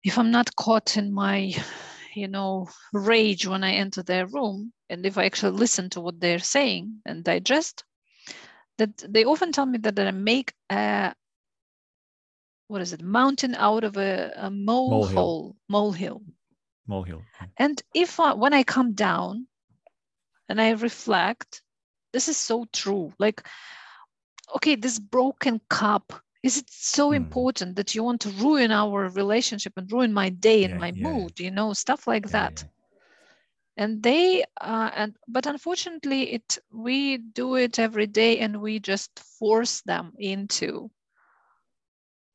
[0.05, 1.53] if I'm not caught in my
[2.15, 6.21] you know rage when I enter their room, and if I actually listen to what
[6.21, 7.85] they're saying and digest,
[8.79, 11.15] that they often tell me that, that I make a
[12.69, 15.57] what is it mountain out of a, a molehill.
[15.69, 16.23] molehill.
[16.87, 17.23] molehill
[17.57, 19.49] And if I, when I come down
[20.51, 21.63] and I reflect,
[22.13, 23.15] this is so true.
[23.19, 23.43] Like,
[24.57, 27.13] okay, this broken cup, is it so Hmm.
[27.13, 30.93] important that you want to ruin our relationship and ruin my day and Yeah, my
[30.93, 31.41] yeah, mood?
[31.41, 32.65] You know, stuff like Yeah, that.
[33.77, 39.19] and they uh, and but unfortunately it we do it every day and we just
[39.21, 40.91] force them into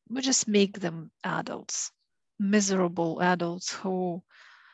[0.10, 1.92] we just make them adults
[2.40, 4.22] miserable adults who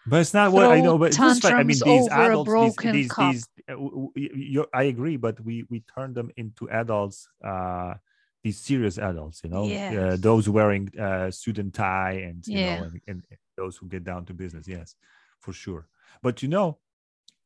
[0.06, 0.98] but it's not what I know.
[0.98, 4.84] But this, I mean, these adults, these, broken these, these uh, w- w- you I
[4.84, 7.28] agree, but we we turn them into adults.
[7.44, 7.96] Uh,
[8.44, 12.78] these serious adults, you know, uh, those wearing uh, suit and tie, and you Yeah.
[12.80, 14.68] know, and, and those who get down to business.
[14.68, 14.96] Yes,
[15.40, 15.88] for sure.
[16.24, 16.80] But you know,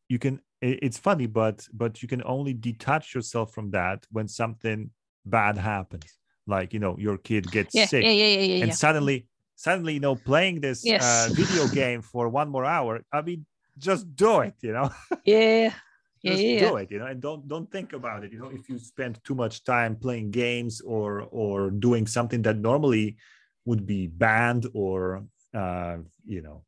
[0.10, 0.42] you can.
[0.62, 4.90] It's funny, but but you can only detach yourself from that when something
[5.26, 8.74] bad happens, like you know, your kid gets yeah, sick yeah yeah yeah yeah, and
[8.74, 13.46] suddenly suddenly you know playing this uh, video game for one more hour i mean
[13.78, 14.90] just do it you know?
[15.26, 15.72] Yeah.
[15.74, 15.74] Yeah
[16.26, 18.68] just yeah, do it you know and don't don't think about it you know if
[18.70, 23.16] you spend too much time playing games or or doing something that normally
[23.66, 26.64] would be banned or uh you know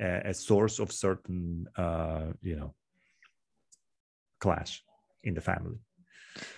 [0.00, 2.74] a, a source of certain uh you know
[4.40, 4.82] clash
[5.22, 5.78] in the family.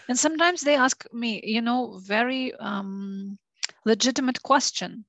[0.08, 3.38] And sometimes they ask me you know very um
[3.84, 5.04] legitimate question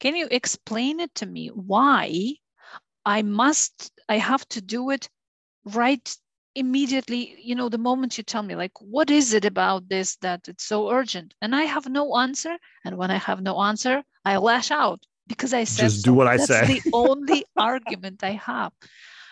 [0.00, 2.34] can you explain it to me why
[3.06, 5.08] i must i have to do it
[5.64, 6.16] right
[6.56, 7.36] immediately?
[7.42, 10.64] You know the moment you tell me like what is it about this that it's
[10.64, 11.34] so urgent?
[11.42, 15.54] And i have no answer and when i have no answer i lash out because
[15.54, 16.14] i said Just do so.
[16.14, 16.66] what I That's say.
[16.66, 18.72] the only argument i have.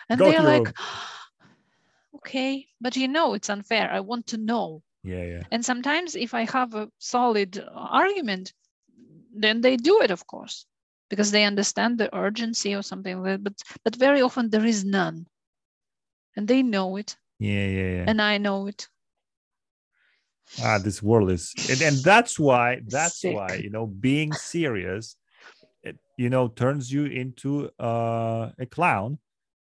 [0.09, 0.73] And Go they're like
[2.17, 2.67] okay.
[2.81, 3.91] But you know it's unfair.
[3.91, 4.81] I want to know.
[5.03, 5.43] Yeah yeah.
[5.51, 8.53] And sometimes if i have a solid argument
[9.41, 10.65] then they do it of course
[11.09, 14.85] because they understand the urgency or something like that but but very often there is
[14.85, 15.25] none.
[16.35, 17.17] And they know it.
[17.39, 18.05] Yeah yeah yeah.
[18.07, 18.87] And i know it.
[20.61, 23.35] Ah this world is and, and that's why that's Sick.
[23.35, 25.15] why you know being serious
[25.83, 29.19] it you know turns you into uh, a clown.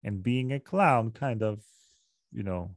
[0.05, 1.63] And being a clown kind of
[2.33, 2.75] you know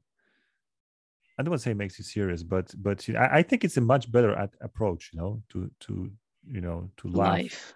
[1.36, 3.64] i don't want to say makes you serious but but you know, I, I think
[3.64, 6.12] it's a much better at, approach you know to to
[6.50, 7.74] you know to life, life.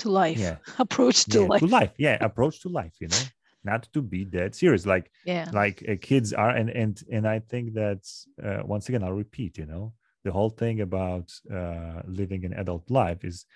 [0.00, 0.38] To life.
[0.38, 0.56] Yeah.
[0.78, 1.92] approach to yeah, life to life.
[1.98, 3.22] yeah approach to life you know
[3.64, 4.86] not to be dead serious.
[4.86, 5.50] Like yeah.
[5.52, 9.58] like uh, kids are and and and i think that's uh, once again i'll repeat
[9.58, 9.92] you know
[10.24, 13.46] the whole thing about uh, living an adult life is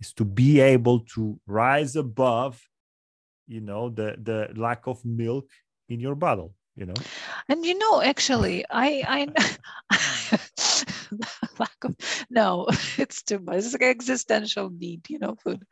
[0.00, 2.60] is to be able to rise above
[3.46, 5.48] you know the the lack of milk
[5.88, 6.94] in your bottle you know?
[7.48, 9.20] And you know actually i i
[11.62, 11.96] lack of
[12.30, 12.66] no
[13.02, 13.58] it's too much.
[13.58, 15.62] It's like existential need you know food.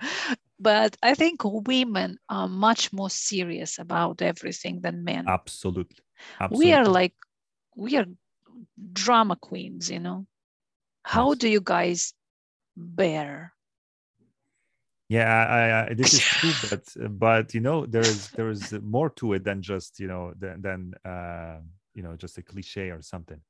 [0.59, 5.25] But i think women are much more serious about everything than men.
[5.27, 6.03] Absolutely,
[6.41, 6.59] absolutely.
[6.59, 7.15] we are like
[7.77, 8.07] we are
[8.93, 10.27] drama queens you know.
[11.05, 11.39] How Yes.
[11.41, 12.15] do you guys
[12.77, 13.53] bear?
[15.09, 16.85] Yeah I, I, this is true but
[17.19, 20.63] but you know there is there is more to it than just you know than,
[20.63, 21.59] than uh
[21.95, 23.41] you know just a cliche or something.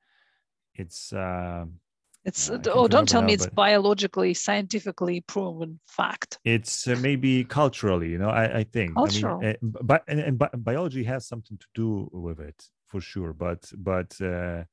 [0.75, 1.81] It's um
[2.25, 6.39] it's I oh don't tell me it's biologically scientifically proven fact.
[6.45, 9.39] It's uh, maybe culturally you know i, I think Cultural.
[9.39, 13.01] i mean uh, but and, and bi- biology has something to do with it for
[13.01, 14.65] sure but but uh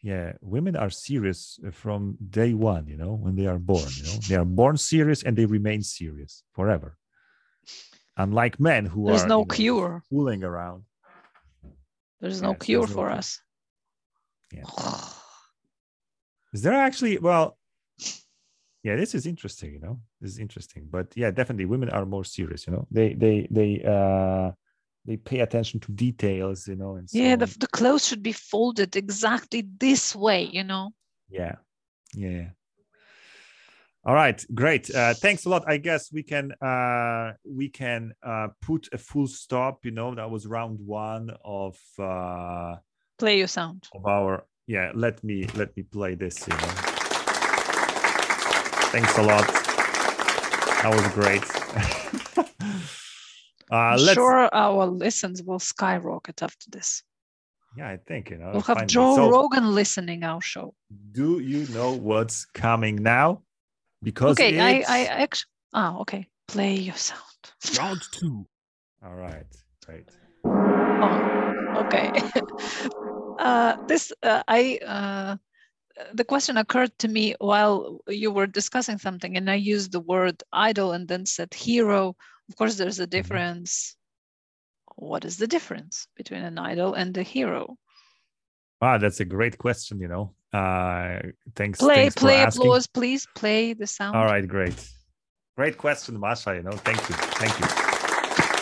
[0.00, 4.18] yeah women are serious from day one you know when they are born you know.
[4.28, 6.96] They are born serious and they remain serious forever.
[8.16, 10.02] Unlike men who there's are no you know, cure.
[10.10, 10.84] fooling around.
[12.20, 13.18] There's no Yes, cure there's no for cure.
[13.18, 13.40] us.
[14.52, 14.64] Yeah.
[16.52, 17.58] is there actually well
[18.82, 20.86] yeah this is interesting you know this is interesting.
[20.90, 22.86] But yeah definitely women are more serious you know.
[22.90, 24.52] They they they uh
[25.04, 27.54] they pay attention to details you know and so yeah the, on.
[27.60, 30.90] the clothes should be folded exactly this way you know.
[31.28, 31.56] Yeah
[32.14, 32.48] yeah
[34.04, 34.94] all right great.
[34.94, 35.64] Uh thanks a lot.
[35.66, 40.14] I guess we can uh we can uh put a full stop you know.
[40.14, 42.76] That was round one of uh
[43.18, 43.88] play your sound.
[43.94, 46.74] of our yeah let me let me play this you know.
[48.92, 49.46] Thanks a lot.
[50.82, 51.42] That was great.
[53.70, 57.02] Uh I'm let's sure our listens will skyrocket after this.
[57.76, 60.72] Yeah i think you know we'll have joe So, rogan listening our show.
[61.12, 63.42] do you know what's coming now?
[64.02, 66.26] Because okay i i actually ah okay.
[66.46, 67.42] Play your sound.
[67.78, 68.46] Round two.
[69.04, 69.50] all right
[69.84, 70.08] great.
[71.04, 72.08] Oh okay
[73.38, 75.36] uh this uh, i uh
[76.14, 80.42] the question occurred to me while you were discussing something and i used the word
[80.52, 82.14] idol and then said hero.
[82.48, 83.96] Of course there's a difference.
[84.96, 87.76] What is the difference between an idol and a hero?
[88.80, 90.34] Ah, that's a great question you know.
[90.52, 91.18] Uh
[91.54, 92.62] thanks play thanks for play asking.
[92.62, 93.26] applause please.
[93.34, 94.16] Play the sound.
[94.16, 94.78] All right great.
[95.56, 96.76] Great question masha you know.
[96.88, 97.66] Thank you thank you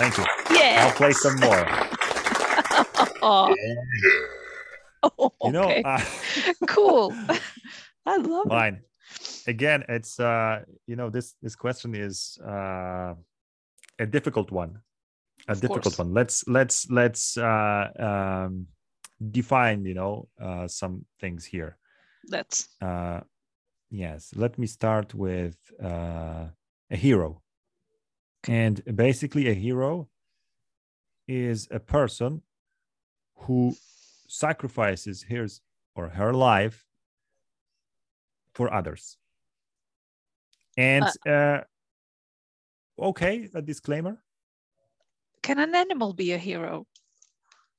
[0.01, 0.25] thank you.
[0.59, 0.87] Yeah.
[0.87, 1.67] I'll play some more.
[3.23, 3.55] Oh,
[5.43, 6.01] You know, uh,
[6.67, 7.15] cool.
[8.07, 8.65] I love it.
[9.47, 13.15] Again, it's uh, you know, this this question is uh,
[13.99, 14.81] a difficult one.
[15.49, 15.99] A Of difficult course.
[15.99, 16.13] one.
[16.15, 18.67] Let's let's let's uh, um,
[19.31, 21.79] define, you know, uh, some things here.
[22.29, 23.21] That's Uh,
[23.91, 26.47] yes, let me start with uh,
[26.91, 27.43] a hero.
[28.49, 30.09] And basically, a hero
[31.29, 32.43] is a person
[33.37, 33.75] who
[34.29, 35.61] sacrifices his
[35.95, 36.87] or her life
[38.55, 39.17] for others.
[40.77, 41.61] And uh,
[42.99, 44.19] okay, a disclaimer.
[45.43, 46.87] can an animal be a hero?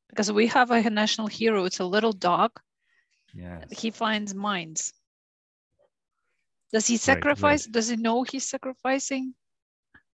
[0.10, 1.66] Because we have a national hero.
[1.66, 2.52] It's a little dog.
[3.34, 3.66] Yes.
[3.72, 4.94] He finds mines.
[6.72, 7.02] Does he right.
[7.02, 7.66] sacrifice?
[7.66, 9.34] Does he know he's sacrificing?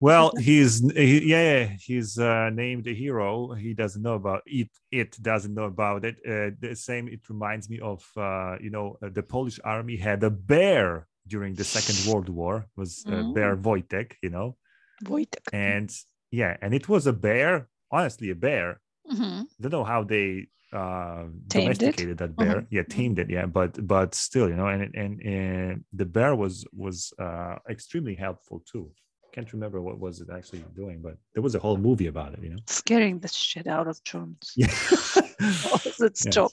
[0.03, 3.53] Well, he's he, yeah, yeah, he's uh, named a hero.
[3.53, 4.69] He doesn't know about it.
[4.91, 6.15] It doesn't know about it.
[6.27, 7.07] Uh, the same.
[7.07, 11.53] It reminds me of uh, you know uh, the Polish army had a bear during
[11.55, 12.55] the Second World War.
[12.69, 14.57] It was uh, Bear Wojtek, you know,
[15.05, 15.47] Wojtek.
[15.53, 15.89] and
[16.31, 17.69] yeah, and it was a bear.
[17.89, 18.81] Honestly, a bear.
[19.09, 19.47] Mhm.
[19.61, 20.27] don't know how they
[20.73, 21.95] uh Tamed it?
[21.95, 25.13] domesticated that bear Mhm, yeah tamed it yeah but but still you know and and,
[25.21, 28.85] and the bear was was uh extremely helpful too
[29.33, 32.41] can't remember what was it actually doing but there was a whole movie about it
[32.45, 34.47] you know Scaring the shit out of Germans.
[34.55, 34.67] yeah
[35.71, 36.35] was its Yes.
[36.35, 36.51] job?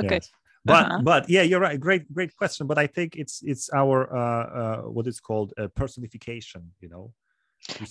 [0.00, 0.20] Okay.
[0.20, 0.30] Yes.
[0.70, 1.00] but Uh-huh.
[1.10, 4.80] but yeah you're right great great question but i think it's it's our uh, uh
[4.94, 7.04] what is called a personification you know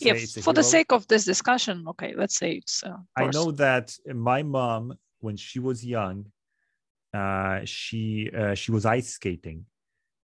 [0.08, 0.16] Yeah,
[0.46, 2.84] for the sake of this discussion, okay, let's say it's.
[2.84, 3.88] Uh, I know that
[4.32, 4.84] my mom,
[5.26, 6.18] when she was young,
[7.14, 9.66] uh, she uh, she was ice skating,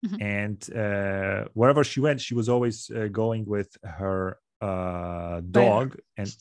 [0.05, 0.21] Mhm.
[0.21, 5.97] and uh, wherever she went, she was always uh, going with her uh, dog.
[6.17, 6.31] And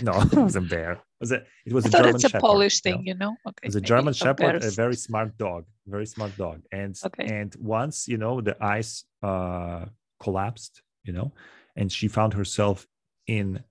[0.00, 0.92] no, it wasn't bear.
[0.92, 2.40] It was a, it was I a German it's a Shepherd.
[2.40, 2.96] Polish you know?
[2.96, 3.32] thing, you know.
[3.48, 3.64] Okay.
[3.64, 6.62] It was a German Shepherd, a very smart dog, very smart dog.
[6.72, 7.26] And Okay.
[7.26, 9.86] and once, you know, the ice uh,
[10.20, 11.32] collapsed, you know,
[11.76, 12.86] and she found herself
[13.26, 13.62] in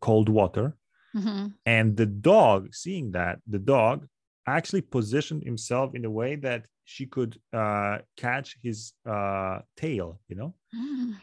[0.00, 0.76] cold water
[1.14, 1.54] Mhm.
[1.66, 4.06] and the dog seeing that the dog
[4.46, 10.36] actually positioned himself in a way that she could uh, catch his uh, tail you
[10.40, 11.14] know Mm.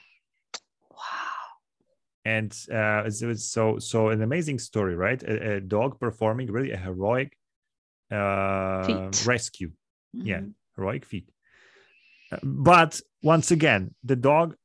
[0.91, 1.47] Wow.
[2.25, 3.01] and uh,
[3.33, 7.29] was so so an amazing story right a, a dog performing really a heroic
[8.11, 9.71] uh, rescue
[10.13, 10.53] yeah Mhm.
[10.75, 11.27] heroic feat
[12.43, 13.01] but
[13.33, 14.55] once again the dog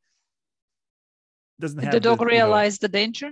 [1.62, 3.30] doesn't Did have the dog you know- realize the danger?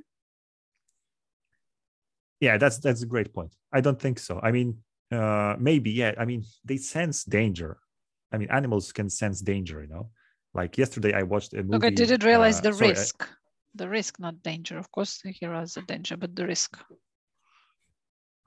[2.47, 4.69] yeah that's that's a great point i don't think so i mean
[5.13, 7.79] uh maybe yeah i mean they sense danger
[8.33, 10.11] i mean animals can sense danger you know
[10.55, 13.29] like yesterday i watched a movie Okay, did it realize uh, the sorry, I- risk?
[13.75, 14.79] the risk, not danger.
[14.79, 16.77] Of course, he realizes the danger, but the risk.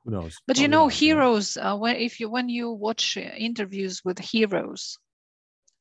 [0.03, 1.57] who knows But you know, heroes.
[1.57, 4.97] Uh, when if you when you watch interviews with heroes,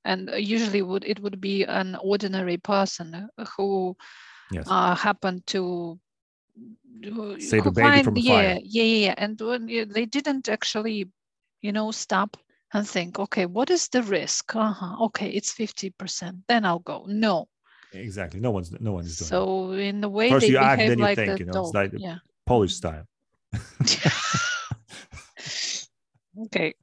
[0.04, 3.96] and usually would it would be an ordinary person who
[4.52, 5.98] yes uh, happened to
[7.38, 8.58] Save a baby from yeah, fire.
[8.62, 9.14] Yeah, yeah, yeah.
[9.18, 11.08] And when you, they didn't actually,
[11.60, 12.36] you know, stop
[12.72, 14.54] and think, okay, what is the risk?
[14.54, 15.04] Uh-huh.
[15.06, 16.36] Okay, it's fifty percent.
[16.48, 17.04] Then I'll go.
[17.08, 17.48] No.
[17.92, 19.28] exactly no one's no one's doing.
[19.28, 21.60] So in the way First they you act, then you like think, the you know,
[21.60, 22.18] it's like yeah.
[22.46, 23.04] polish style
[26.46, 26.74] Okay.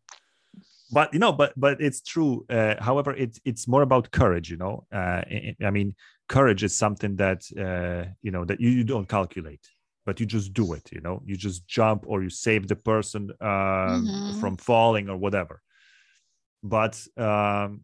[0.91, 4.57] but you know but but it's true uh, however it's it's more about courage you
[4.57, 5.21] know uh,
[5.63, 5.95] I mean
[6.29, 9.65] courage is something that uh, you know that you, you don't calculate
[10.05, 13.21] but you just do it you know you just jump or you save the person
[13.41, 14.39] um, Mhm.
[14.39, 15.61] from falling or whatever
[16.63, 17.81] but um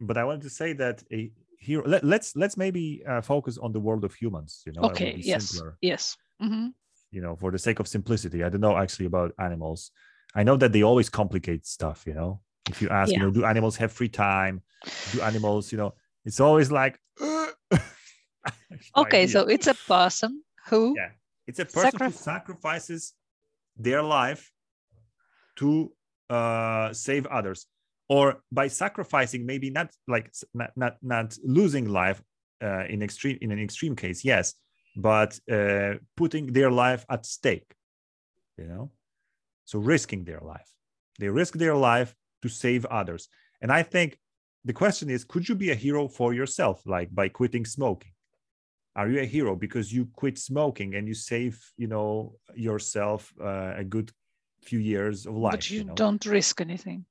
[0.00, 3.72] but i wanted to say that a hero let, let's let's maybe uh, focus on
[3.72, 5.14] the world of humans you know okay.
[5.16, 5.42] Yes.
[5.42, 6.16] simpler Yes.
[6.42, 6.72] Mhm.
[7.10, 9.90] you know for the sake of simplicity i don't know actually about animals
[10.34, 13.44] i know that they always complicate stuff you know if you ask you know do
[13.44, 14.62] animals have free time
[15.08, 15.94] do animals you know
[16.24, 16.98] it's always like
[18.96, 21.10] Okay, so it's a person who yeah
[21.46, 23.14] it's a person who sacrifices
[23.76, 24.50] their life
[25.56, 25.92] to
[26.30, 27.66] uh save others.
[28.10, 32.22] Or by sacrificing maybe not like not not, not losing life
[32.62, 34.54] uh, in extreme in an extreme case yes
[34.96, 37.74] but uh, putting their life at stake
[38.58, 38.90] you know?
[39.64, 40.70] So risking their life.
[41.18, 43.28] They risk their life to save others.
[43.60, 44.18] And i think
[44.64, 48.12] the question is could you be a hero for yourself like by quitting smoking
[48.96, 53.74] are you a hero because you quit smoking and you save you know yourself uh,
[53.76, 54.10] a good
[54.62, 55.94] few years of life but you, know?
[55.94, 57.04] don't risk anything.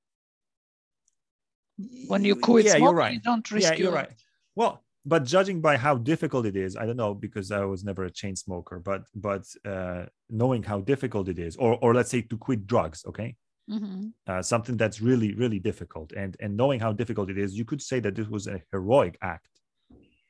[2.07, 4.11] When you quit yeah smoking, you're right you don't risk yeah you're right
[4.55, 8.03] well but judging by how difficult it is, I don't know because I was never
[8.03, 12.21] a chain smoker, but but uh, knowing how difficult it is, or or let's say
[12.23, 13.37] to quit drugs, okay,
[13.69, 14.11] Mhm.
[14.27, 17.81] uh, something that's really really difficult, and and knowing how difficult it is, you could
[17.81, 19.53] say that this was a heroic act,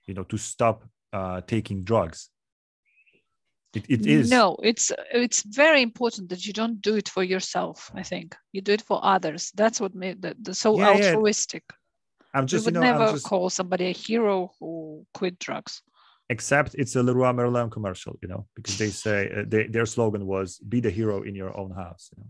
[0.07, 0.77] you know, to stop
[1.17, 2.29] uh, taking drugs.
[3.73, 4.91] It, it is No, it's
[5.23, 7.91] it's very important that you don't do it for yourself.
[8.01, 9.51] I think you do it for others.
[9.55, 11.15] That's what made the, the so Yeah, yeah.
[11.15, 11.63] altruistic.
[12.33, 15.39] I'm You just would you know never I'm just call somebody a hero who quit
[15.39, 15.81] drugs.
[16.29, 20.25] except it's a Leroy Merlin commercial, you know, because they say uh, they, their slogan
[20.25, 22.29] was "Be the hero in your own house," you know,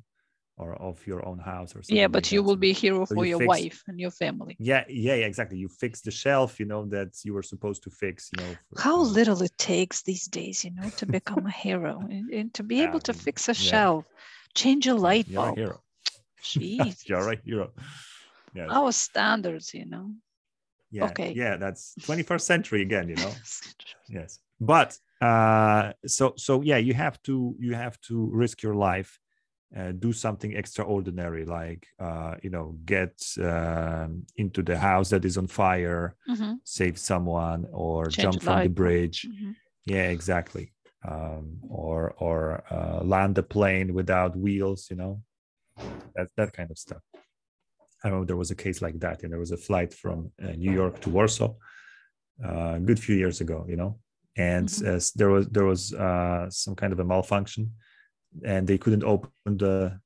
[0.57, 1.97] or of your own house or something.
[1.97, 3.83] Yeah, like but you that, will be a hero So for you your fix- wife
[3.87, 4.55] and your family.
[4.59, 5.57] Yeah, yeah, yeah, exactly.
[5.59, 8.55] You fix the shelf, you know, that you were supposed to fix, you know.
[8.69, 12.29] for- How uh, little it takes these days, you know, to become a hero and,
[12.33, 13.69] and to be able to fix a yeah.
[13.69, 14.05] shelf,
[14.55, 15.57] change a light You're a bulb.
[15.57, 15.81] hero.
[16.43, 17.07] Jeez.
[17.07, 17.71] You're a hero.
[18.55, 20.11] Yeah, Our standards, you know.
[20.89, 21.33] yeah, okay.
[21.35, 21.57] yeah.
[21.57, 23.33] That's 21st century again, you know.
[24.09, 29.19] yes but uh so so yeah you have to you have to risk your life
[29.75, 33.13] uh, do something extraordinary like uh you know get
[33.51, 38.53] um, into the house that is on fire Mhm, save someone or Change jump from
[38.53, 38.75] the light bulb.
[38.75, 39.55] bridge mhm.
[39.85, 40.73] yeah exactly
[41.07, 45.21] um or or uh, land a plane without wheels you know
[46.15, 47.03] that that kind of stuff
[48.03, 50.51] i remember there was a case like that and there was a flight from uh,
[50.63, 51.49] new york to warsaw
[52.45, 53.91] uh, a good few years ago you know
[54.37, 54.87] and Mhm.
[54.95, 57.63] uh, there was there was uh, some kind of a malfunction
[58.43, 59.99] and they couldn't open the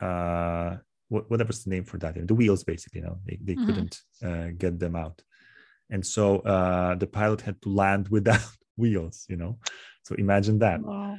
[0.00, 0.76] uh
[1.08, 3.66] whatever's the name for that the wheels basically you know they, they Mhm.
[3.66, 5.22] couldn't uh, get them out
[5.90, 8.40] and so uh the pilot had to land without
[8.76, 9.58] wheels you know
[10.02, 11.18] so imagine that Wow.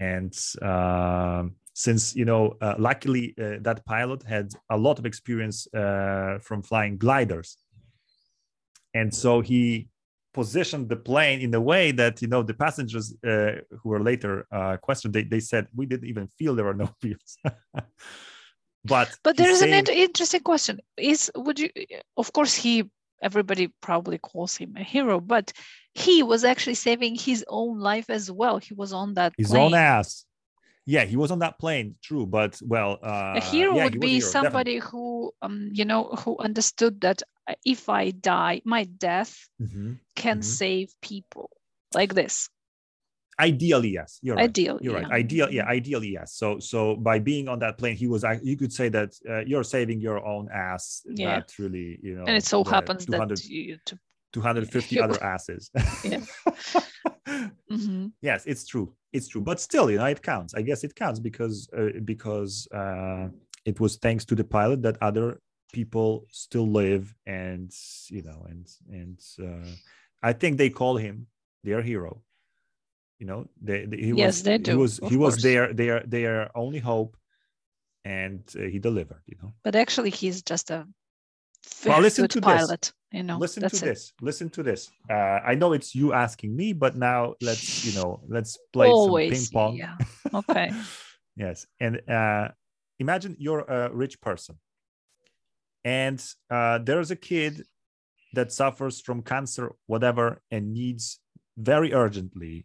[0.00, 5.66] and um, since you know uh, luckily uh, that pilot had a lot of experience
[5.74, 7.58] uh, from flying gliders
[8.94, 9.88] and so he
[10.32, 13.52] positioned the plane in a way that you know the passengers uh,
[13.82, 16.88] who were later uh, questioned they, they said we didn't even feel there were no
[17.02, 17.36] wheels
[18.84, 20.80] but But there is an saved- interesting question.
[20.96, 21.68] Is would you
[22.16, 22.88] of course he
[23.22, 25.52] everybody probably calls him a hero, but
[25.94, 28.56] he was actually saving his own life as well.
[28.58, 29.62] He was on that his plane.
[29.66, 30.24] own ass
[30.86, 33.98] yeah he was on that plane true but well uh, a hero yeah, would he
[33.98, 34.30] be hero, definitely.
[34.50, 39.98] somebody who um you know who understood that uh, if I die, my death Mhm.
[40.16, 40.44] can Mhm.
[40.44, 41.50] save people
[41.94, 42.48] like this.
[43.40, 45.08] ideally yes you're right Ideally, You're right.
[45.08, 45.14] yeah.
[45.22, 46.34] Ideal, yeah, ideally, yes.
[46.34, 48.22] So, so by being on that plane, he was.
[48.42, 51.02] You could say that uh, you're saving your own ass.
[51.06, 51.36] Yeah.
[51.38, 52.26] Not really, you know.
[52.28, 53.98] and it so happens 200 that you to,
[54.32, 55.70] 250 other asses.
[56.04, 56.20] Yeah.
[57.70, 58.12] Mhm.
[58.20, 58.92] yes, it's true.
[59.12, 59.40] It's true.
[59.40, 60.54] But still, you know, it counts.
[60.54, 63.28] I guess it counts because uh, because uh,
[63.64, 65.40] it was thanks to the pilot that other
[65.72, 67.70] people still live, and
[68.08, 69.70] you know, and and uh,
[70.22, 71.26] I think they call him
[71.64, 72.22] their hero.
[73.18, 76.56] You know, they, they- he Yes, was they he was he was their their their
[76.56, 77.16] only hope,
[78.04, 79.22] and uh, he delivered.
[79.26, 79.52] You know.
[79.64, 80.86] but actually he's just a
[81.86, 82.92] Well, listen to this.
[83.12, 83.80] You know, listen to it.
[83.80, 87.90] this listen to this uh, i know it's you asking me but now let's you
[87.90, 89.96] know let's play some Always, ping pong yeah.
[90.34, 90.70] Okay.
[91.34, 92.48] yes and uh,
[93.00, 94.58] imagine you're a rich person
[95.84, 97.64] and uh, there's a kid
[98.32, 101.18] that suffers from cancer whatever and needs
[101.58, 102.64] very urgently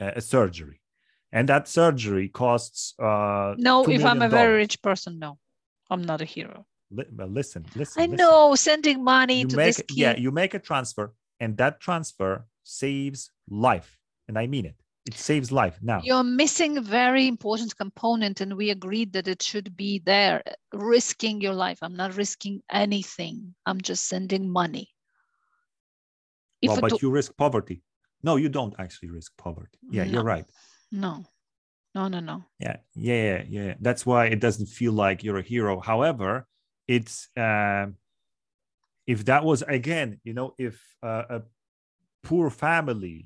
[0.00, 0.80] uh, a surgery
[1.32, 5.38] and that surgery costs uh No, $2 if I'm a very rich person, no,
[5.90, 6.66] I'm not a hero.
[6.92, 7.04] Li-
[7.40, 8.16] listen listen I listen.
[8.16, 9.96] know sending money you to make this kid.
[9.96, 14.76] yeah you make a transfer and that transfer saves life and i mean it
[15.06, 19.42] it saves life now You're missing a very important component, and we agreed that it
[19.42, 20.44] should be there.
[20.72, 21.78] Risking your life.
[21.82, 23.52] I'm not risking anything.
[23.66, 24.86] I'm just sending money.
[26.62, 27.82] If well, but do- you risk poverty
[28.22, 30.46] no you don't actually risk poverty yeah you're right
[30.92, 31.24] no,
[31.94, 32.44] no, no, no.
[32.60, 36.46] yeah yeah yeah yeah that's why it doesn't feel like you're a hero however
[36.96, 37.16] it's
[37.46, 37.88] um
[39.12, 40.74] if that was again you know if
[41.10, 41.38] uh, a
[42.28, 43.18] poor family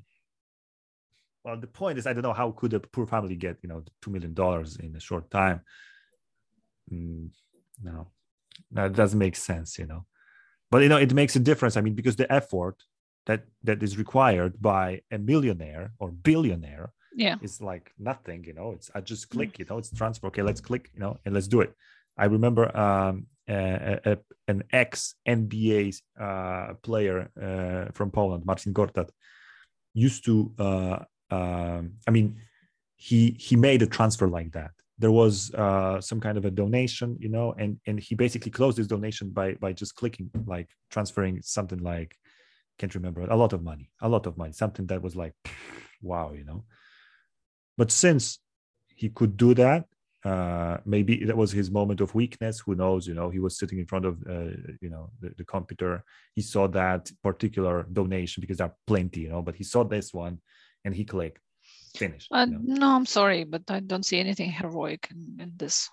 [1.43, 3.79] well the point is i don't know how could a poor family get you know
[4.01, 5.59] two million dollars in a short time
[6.91, 7.29] Mm,
[7.89, 7.97] no
[8.77, 10.01] that doesn't make sense you know
[10.71, 12.77] but you know it makes a difference i mean because the effort
[13.27, 16.87] that that is required by a millionaire or billionaire
[17.25, 17.35] Yeah.
[17.47, 19.09] is like nothing you know it's i Mm.
[19.11, 21.71] just click you know it's transfer okay let's click you know and let's do it
[22.17, 29.09] i remember um a, a, an ex nba uh, player uh, from poland marcin gortat
[29.93, 30.99] used to uh,
[31.31, 32.37] um, i mean
[32.97, 34.71] he he made a transfer like that.
[34.99, 38.77] There was uh, some kind of a donation you know and and he basically closed
[38.77, 42.15] his donation by by just clicking like transferring something like
[42.79, 45.33] can't remember a lot of money a lot of money something that was like
[46.01, 46.65] wow you know.
[47.77, 48.39] But since
[48.95, 49.85] he could do that
[50.27, 52.55] uh, maybe that was his moment of weakness.
[52.65, 53.01] Who knows?
[53.09, 54.51] You know he was sitting in front of uh,
[54.83, 56.03] you know the, the, computer.
[56.37, 60.13] He saw that particular donation because there are plenty you know but he saw this
[60.13, 60.35] one
[60.85, 61.41] and he clicked.
[61.95, 62.75] Finish uh, you know?
[62.81, 65.89] no i'm sorry but i don't see anything heroic in, in this.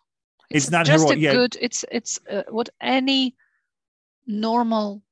[0.51, 1.33] It's, it's not just heroic a yeah.
[1.33, 3.35] good it's it's uh, what any
[4.27, 5.03] normal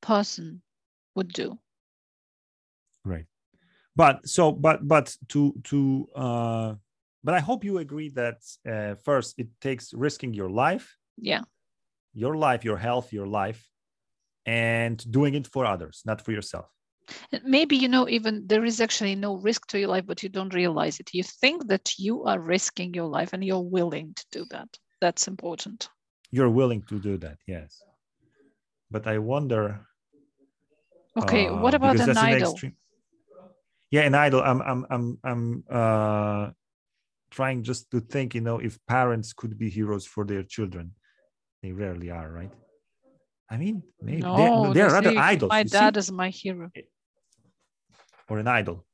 [0.00, 0.62] person
[1.14, 1.58] would do.
[3.04, 3.26] Right.
[3.96, 6.74] But so but but to to uh
[7.24, 8.38] but i hope you agree that
[8.68, 10.96] uh, first it takes risking your life.
[11.16, 11.42] Yeah.
[12.14, 13.68] Your life your health your life
[14.46, 16.66] and doing it for others not for yourself.
[17.44, 20.54] Maybe you know even there is actually no risk to your life but you don't
[20.54, 21.10] realize it.
[21.12, 24.68] You think that you are risking your life and you're willing to do that.
[25.00, 25.88] That's important.
[26.30, 27.82] You're willing to do that yes.
[28.90, 29.80] But i wonder
[31.16, 32.52] okay uh, what about an idol?
[32.52, 32.76] extreme...
[33.90, 34.40] yeah an idol.
[34.42, 36.50] I'm i'm i'm i'm uh
[37.30, 40.92] trying just to think you know if parents could be heroes for their children.
[41.62, 42.52] They rarely are right?
[43.50, 44.22] I mean maybe.
[44.22, 45.98] No, there, are other idols my dad see?
[45.98, 46.70] is my hero.
[48.28, 48.84] Or an idol.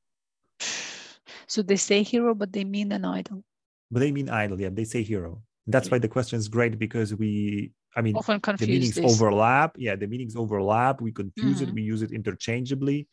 [1.46, 3.44] So they say hero but they mean an idol.
[3.90, 5.42] But they mean idol yeah they say hero.
[5.66, 9.12] That's why the question is great because we i mean often confuse the meanings this.
[9.12, 9.76] overlap.
[9.76, 11.00] Yeah the meanings overlap.
[11.00, 11.70] We confuse mm-hmm.
[11.70, 13.08] it we use it interchangeably.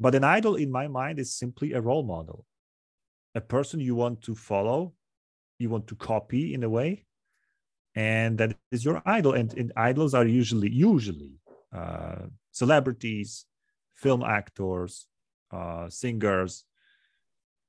[0.00, 2.44] But an idol in my mind is simply a role model
[3.34, 4.92] a person you want to follow
[5.58, 7.04] you want to copy in a way
[7.94, 9.32] and that is your idol.
[9.32, 11.32] And, and idols are usually usually
[11.72, 13.46] uh, celebrities
[13.94, 15.06] film actors
[15.52, 16.64] uh, singers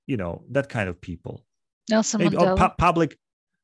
[0.08, 1.46] you know that kind of people.
[1.90, 2.58] Nelson Maybe, Mandela.
[2.58, 3.18] pu- public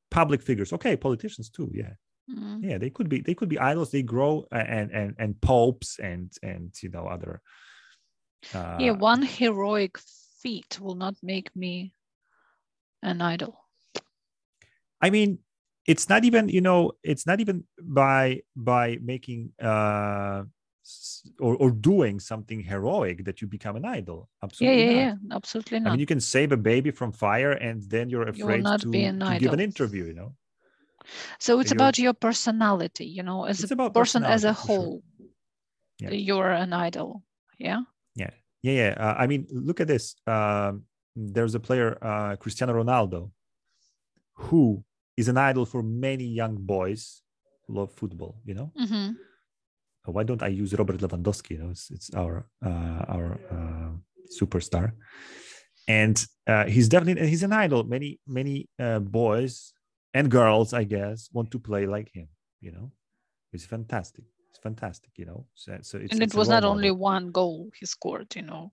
[0.09, 0.73] public figures.
[0.73, 1.93] Okay politicians too yeah.
[2.29, 2.63] Mm.
[2.63, 3.91] yeah they could be they could be idols.
[3.91, 7.41] They grow and and and popes and and you know other
[8.53, 9.97] uh, yeah one heroic
[10.41, 11.93] feat will not make me
[13.03, 13.53] an idol
[15.01, 15.39] i mean
[15.87, 20.43] it's not even you know it's not even by by making uh
[21.39, 25.17] or, or doing something heroic that you become an idol absolutely yeah yeah, not.
[25.31, 28.27] yeah absolutely not i mean you can save a baby from fire and then you're
[28.27, 29.39] afraid you not to, be an to idol.
[29.39, 30.33] give an interview you know
[31.39, 34.53] so it's You're- about your personality you know as It's a about person as a
[34.53, 34.75] for sure.
[34.77, 35.03] whole
[35.99, 36.09] Yeah.
[36.11, 37.21] you're an idol
[37.57, 37.81] yeah
[38.61, 40.83] yeah yeah uh, i mean look at this um,
[41.15, 43.31] there's a player uh, cristiano ronaldo
[44.33, 44.83] who
[45.17, 47.21] is an idol for many young boys
[47.67, 48.71] who love football you know?
[48.77, 49.11] Hmm
[50.05, 51.51] why don't i use robert lewandowski?
[51.51, 53.91] You know it's, it's our uh, our uh,
[54.39, 54.93] superstar.
[55.87, 57.83] And uh, he's definitely he's an idol.
[57.83, 59.73] Many many uh, boys
[60.13, 62.27] and girls i guess want to play like him
[62.59, 62.91] you know?
[63.53, 66.91] It's fantastic it's fantastic you know so, so it's, and it a was not only
[66.91, 68.71] one goal he scored you know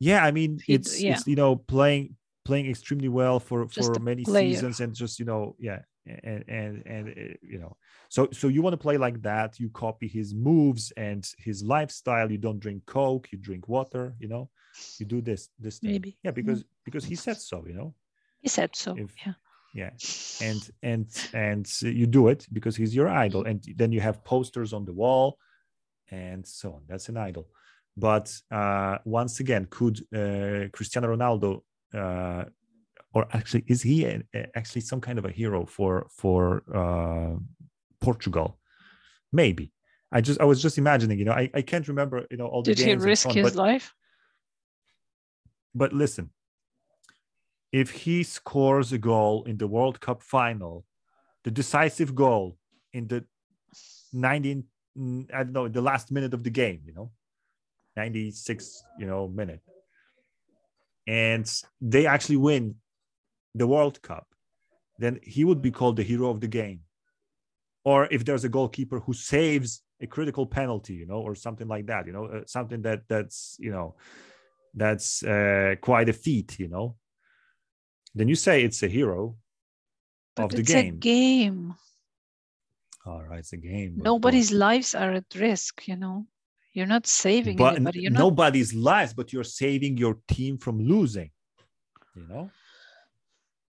[0.00, 1.12] yeah i mean He- it's yeah.
[1.14, 4.50] it's you know playing playing extremely well for Just for many player.
[4.54, 7.76] seasons and just you know yeah and and and uh, you know
[8.08, 12.28] so so you want to play like that you copy his moves and his lifestyle
[12.32, 14.50] you don't drink coke you drink water you know
[14.98, 15.92] you do this this thing.
[15.92, 16.18] Maybe.
[16.24, 17.94] yeah because because he said so you know
[18.40, 19.34] he said so If- yeah
[19.74, 19.90] yeah.
[20.40, 24.72] And and and you do it because he's your idol and then you have posters
[24.72, 25.38] on the wall
[26.10, 26.82] and so on.
[26.88, 27.48] That's an idol.
[27.96, 31.62] But uh once again could uh cristiano ronaldo
[31.94, 32.44] uh
[33.14, 37.36] or actually is he a, a- actually some kind of a hero for for uh
[38.00, 38.58] portugal?
[39.32, 39.72] Maybe.
[40.14, 42.62] I just i was just imagining you know i, I can't remember you know all
[42.62, 43.94] the did he games risk his but, life?
[45.74, 46.28] But listen
[47.72, 50.84] if he scores a goal in the World Cup final,
[51.44, 52.58] the decisive goal
[52.92, 53.24] in the
[54.12, 54.64] 19,
[54.96, 57.10] mm, I don't know, the last minute of the game, you know,
[57.96, 59.62] 96, you know, minute.
[61.06, 61.50] And
[61.80, 62.76] they actually win
[63.54, 64.26] the World Cup,
[64.98, 66.80] then he would be called the hero of the game.
[67.84, 71.86] Or if there's a goalkeeper who saves a critical penalty, you know, or something like
[71.86, 73.96] that, you know, uh, something that that's, you know,
[74.74, 76.96] that's uh, quite a feat, you know,
[78.14, 79.36] then you say it's a hero
[80.36, 80.94] but of the it's game.
[80.94, 81.74] a game
[83.06, 83.94] All right, it's a game.
[83.96, 86.26] but- nobody's lives are at risk you know
[86.74, 90.80] you're not saving but anybody you're not nobody's lives, but you're saving your team from
[90.80, 91.30] losing.
[92.16, 92.50] You know.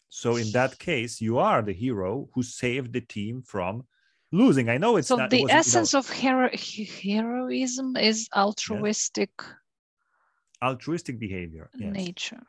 [0.10, 3.84] So in that case, you are the hero who saved the team from
[4.34, 4.68] losing.
[4.68, 5.30] I know it's so not.
[5.30, 9.32] the essence of hero- heroism is altruistic
[10.62, 11.70] altruistic behavior.
[11.78, 11.94] Yes.
[11.94, 12.44] nature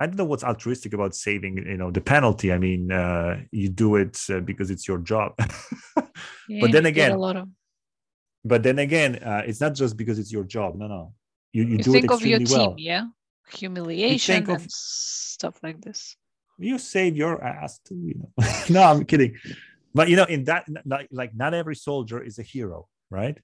[0.00, 1.56] I don't know what's altruistic about saving.
[1.58, 2.52] You know, the penalty.
[2.52, 5.34] I mean, uh, you do it uh, because it's your job.
[6.48, 7.46] Yeah, But then again, a lot of
[8.42, 10.76] but then again, uh, it's not just because it's your job.
[10.76, 11.12] No, no,
[11.52, 12.74] you you, You do it think of your extremely team, well.
[12.78, 13.04] yeah?
[13.52, 16.16] Humiliation of- and stuff like this.
[16.58, 17.96] You save your ass too.
[17.96, 18.30] You know?
[18.70, 19.36] no, I'm kidding.
[19.94, 23.38] But you know, in that, like, like not every soldier is a hero, right?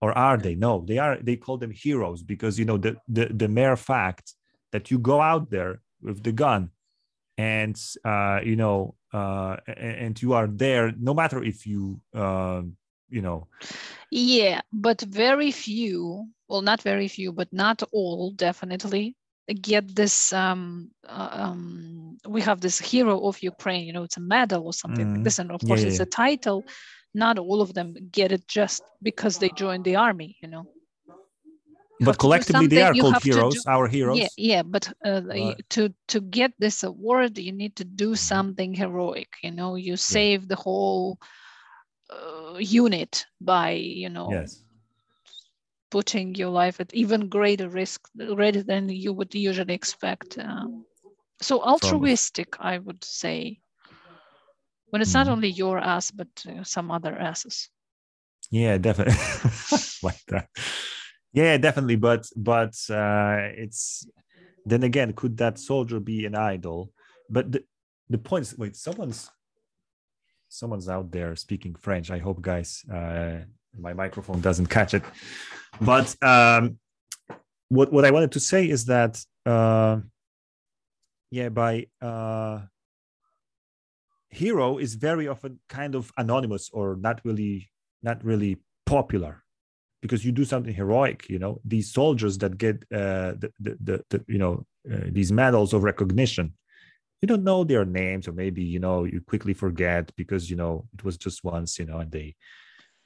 [0.00, 0.54] Or are they?
[0.54, 1.18] No, they are.
[1.20, 4.34] They call them heroes because you know the the the mere fact
[4.74, 6.70] that you go out there with the gun
[7.38, 12.76] and uh, you know uh, and you are there, no matter if you um,
[13.10, 13.48] you know
[14.10, 19.16] Yeah, but very few, well, not very few, but not all definitely
[19.60, 20.32] get this.
[20.32, 24.72] Um, uh, um, we have this hero of Ukraine, you know, it's a medal or
[24.74, 25.24] something like Mhm.
[25.24, 25.38] this.
[25.38, 26.04] And of course, yeah, it's yeah.
[26.04, 26.64] a title.
[27.14, 30.68] Not all of them get it just because they joined the army, you know.
[31.98, 35.20] You but collectively they are called to do- heroes our heroes Yeah, yeah, but uh,
[35.70, 38.16] to to get this award, you need to do Mm-hmm.
[38.16, 39.28] something heroic.
[39.42, 41.18] You know, you save the whole
[42.10, 44.64] uh, unit by you know yes
[45.90, 50.38] putting your life at even greater risk, greater than you would usually expect.
[50.38, 50.84] Um,
[51.40, 53.60] so altruistic, I would say,
[54.90, 55.28] when it's not Mhm.
[55.28, 57.70] only your ass but uh, some other asses.
[58.50, 59.14] yeah definitely
[60.02, 60.48] like that
[61.34, 64.06] yeah definitely but but uh it's
[64.64, 66.90] then again could that soldier be an idol?
[67.28, 67.64] But the,
[68.08, 69.30] the point is wait someone's
[70.48, 72.10] someone's out there speaking french.
[72.10, 73.40] I hope guys uh
[73.78, 75.02] my microphone doesn't catch it.
[75.80, 76.78] But um
[77.68, 79.98] what what i wanted to say is that uh
[81.30, 82.60] yeah by uh
[84.28, 87.70] hero is very often kind of anonymous or not really
[88.02, 89.43] not really popular
[90.04, 93.96] because you do something heroic you know these soldiers that get uh the, the, the,
[94.10, 94.54] the you know
[94.92, 96.46] uh, these medals of recognition
[97.22, 100.74] you don't know their names or maybe you know you quickly forget because you know
[100.96, 102.28] it was just once you know and they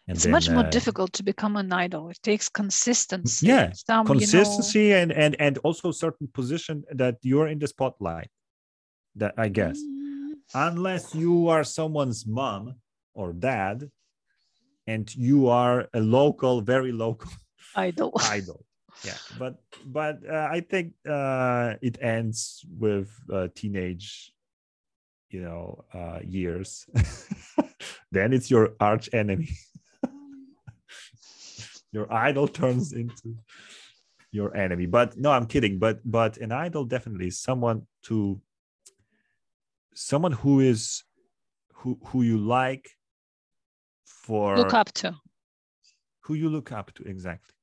[0.09, 2.09] and It's then, much more uh, difficult to become an idol.
[2.15, 3.47] It takes consistency.
[3.47, 7.69] yeah, some, you know- consistency and and and also certain position that you're in the
[7.75, 8.31] spotlight
[9.21, 10.35] that i guess Mm,
[10.69, 12.63] unless you are someone's mom
[13.21, 13.77] or dad
[14.89, 17.31] and you are a local very local
[17.77, 18.13] idol.
[18.39, 18.65] idol.
[19.05, 19.55] Yeah but
[19.87, 24.33] but uh, i think uh it ends with uh, teenage
[25.31, 26.87] you know uh years.
[28.13, 29.51] Then it's your arch enemy.
[31.93, 33.37] Your idol turns into
[34.33, 34.87] your enemy.
[34.87, 35.79] But no i'm kidding.
[35.79, 38.41] But but an idol definitely is someone to
[39.95, 41.05] someone who is
[41.79, 42.98] who who you like
[44.29, 45.09] for Look up to.
[46.25, 47.55] who you look up to exactly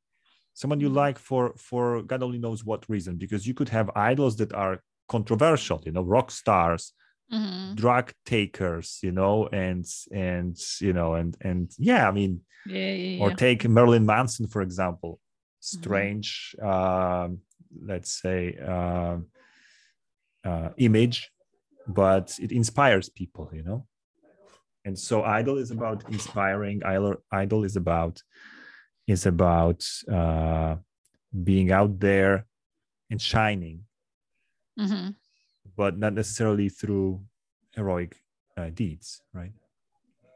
[0.53, 0.95] someone you Mhm.
[1.03, 4.75] like for for god only knows what reason because you could have idols that are
[5.15, 6.83] controversial you know rock stars
[7.31, 7.75] Mhm.
[7.81, 9.35] drug takers you know
[9.65, 9.85] and
[10.27, 10.53] and
[10.85, 12.33] you know and and yeah i mean
[12.65, 15.19] Yeah, yeah, or take marilyn manson for example
[15.59, 17.29] strange um
[17.91, 18.39] let's say
[18.73, 19.17] um
[20.43, 21.31] uh, image
[21.87, 23.79] but it inspires people you know
[24.85, 28.21] and so idol is about inspiring idol, idol is about
[29.07, 30.75] is about uh
[31.43, 32.45] being out there
[33.09, 33.85] and shining
[34.79, 35.15] Mhm.
[35.75, 37.23] but not necessarily through
[37.75, 38.21] heroic
[38.57, 39.51] uh, deeds right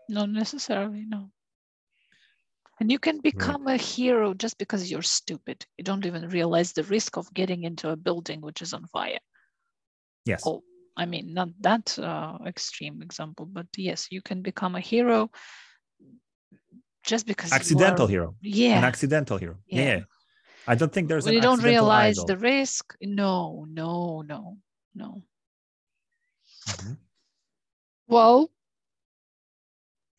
[0.09, 1.31] Not necessarily, no.
[2.79, 5.65] And you can become a hero just because you're stupid.
[5.77, 9.19] You don't even realize the risk of getting into a building which is on fire.
[10.25, 10.63] yes Oh,
[10.97, 15.29] I mean, not that uh, extreme example, but yes, you can become a hero
[17.05, 18.77] just because accidental are- hero Yeah.
[18.77, 19.99] an accidental hero yeah, Yeah.
[20.67, 22.25] i don't think there's you don't realize idol.
[22.27, 24.57] the risk, no, no, no,
[24.93, 25.23] no.
[26.67, 26.97] Mhm.
[28.07, 28.51] Well,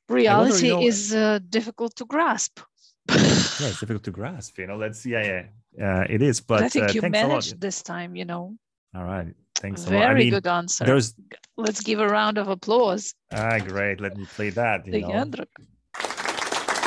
[0.09, 2.61] reality know- is uh, difficult to grasp.
[3.09, 5.45] yeah it's difficult to grasp you know let's yeah yeah
[5.87, 8.25] uh, it is but I think uh, you thanks a lot managed this time, you
[8.25, 8.57] know.
[8.95, 10.85] All right thanks a lot i Very mean good answer.
[10.85, 11.15] there's
[11.57, 13.15] Let's give a round of applause.
[13.33, 15.47] ah great let me play that you to know Jendrek.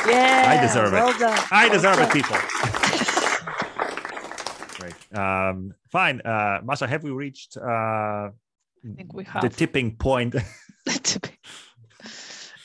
[0.06, 1.18] Yeah, deserve it.
[1.18, 1.38] Done.
[1.50, 2.36] I well deserve it, people.
[4.78, 4.94] Great.
[5.18, 6.20] Um, fine.
[6.20, 8.32] Uh, Masha, have we reached uh, I
[8.96, 10.34] think we have the tipping point
[10.86, 11.28] To be-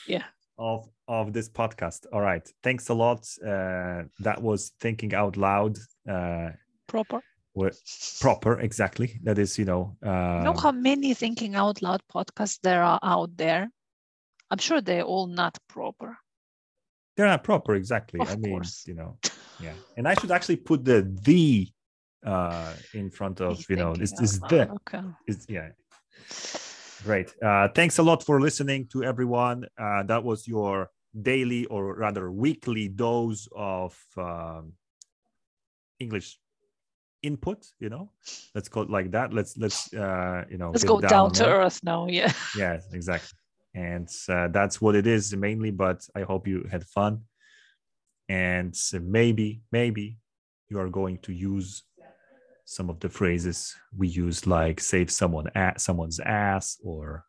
[0.08, 0.24] yeah.
[0.58, 2.06] of of this podcast?
[2.12, 2.48] All right.
[2.64, 3.26] Thanks a lot.
[3.42, 5.78] Uh, that was thinking out loud.
[6.10, 6.50] Uh,
[6.88, 7.22] Proper.
[7.60, 7.76] Wi-
[8.22, 9.20] proper, exactly.
[9.24, 9.98] That is, you know.
[10.04, 13.70] Uh, You know how many thinking out loud podcasts there are out there?
[14.52, 16.18] I'm sure they're all not proper.
[17.16, 18.20] they're not proper, exactly.
[18.22, 18.88] Of I mean, course.
[18.88, 19.18] you know,
[19.60, 19.76] yeah.
[19.98, 21.00] And I should actually put the
[21.30, 21.68] the
[22.26, 25.04] uh in front of Be you know this is the Okay.
[25.28, 25.70] is yeah
[27.02, 30.90] great uh thanks a lot for listening to everyone uh that was your
[31.32, 34.74] daily or rather weekly dose of um,
[36.00, 36.38] English
[37.24, 37.66] input.
[37.80, 38.12] You know,
[38.56, 39.34] let's call it like that.
[39.34, 41.56] Let's let's uh, you know Let's go down on to there.
[41.62, 42.08] earth now.
[42.08, 42.32] Yeah.
[42.58, 43.38] yeah exactly.
[43.76, 45.72] And uh, that's what it is mainly.
[45.72, 47.22] But I hope you had fun.
[48.28, 50.18] And uh, maybe, maybe
[50.70, 51.84] you are going to use
[52.66, 57.26] some of the phrases we use, like save someone at someone's ass or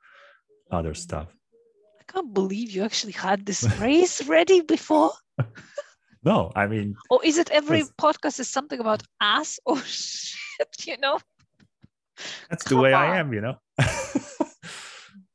[0.71, 1.29] other stuff.
[1.99, 5.13] I can't believe you actually had this phrase ready before.
[6.23, 10.99] No, I mean, Or is it every podcast is something about ass or shit, you
[10.99, 11.19] know?
[12.51, 13.57] that's the way Come I am, you know.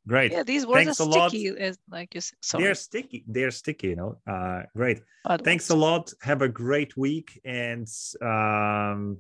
[0.08, 0.32] Great.
[0.32, 1.30] Yeah, these words Thanks are lot.
[1.30, 2.38] sticky, as like you said.
[2.42, 2.64] Sorry.
[2.64, 3.24] They're sticky.
[3.28, 4.18] They're sticky, you know.
[4.28, 5.02] Uh, great.
[5.28, 6.14] bad Thanks a lot.
[6.22, 7.88] Have a great week, and
[8.22, 9.18] um,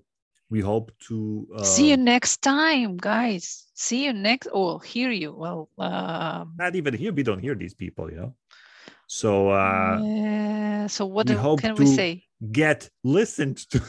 [0.51, 3.65] we hope to uh, See you next time, guys.
[3.73, 5.33] See you next or hear you.
[5.33, 7.11] Well, um, not even here.
[7.11, 8.35] We don't hear these people, you know.
[9.07, 10.87] So, uh, yeah.
[10.87, 12.23] so what we do, can we say?
[12.51, 13.81] Get listened to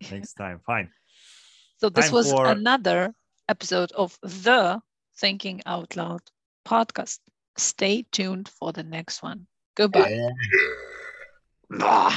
[0.10, 0.60] next time.
[0.66, 0.90] Fine.
[1.78, 2.46] So this time was for...
[2.46, 3.14] another
[3.48, 4.80] episode of the
[5.18, 6.20] Thinking Out Loud
[6.66, 7.18] podcast.
[7.56, 9.46] Stay tuned for the next one.
[9.76, 10.30] Goodbye.
[11.70, 12.16] Yeah.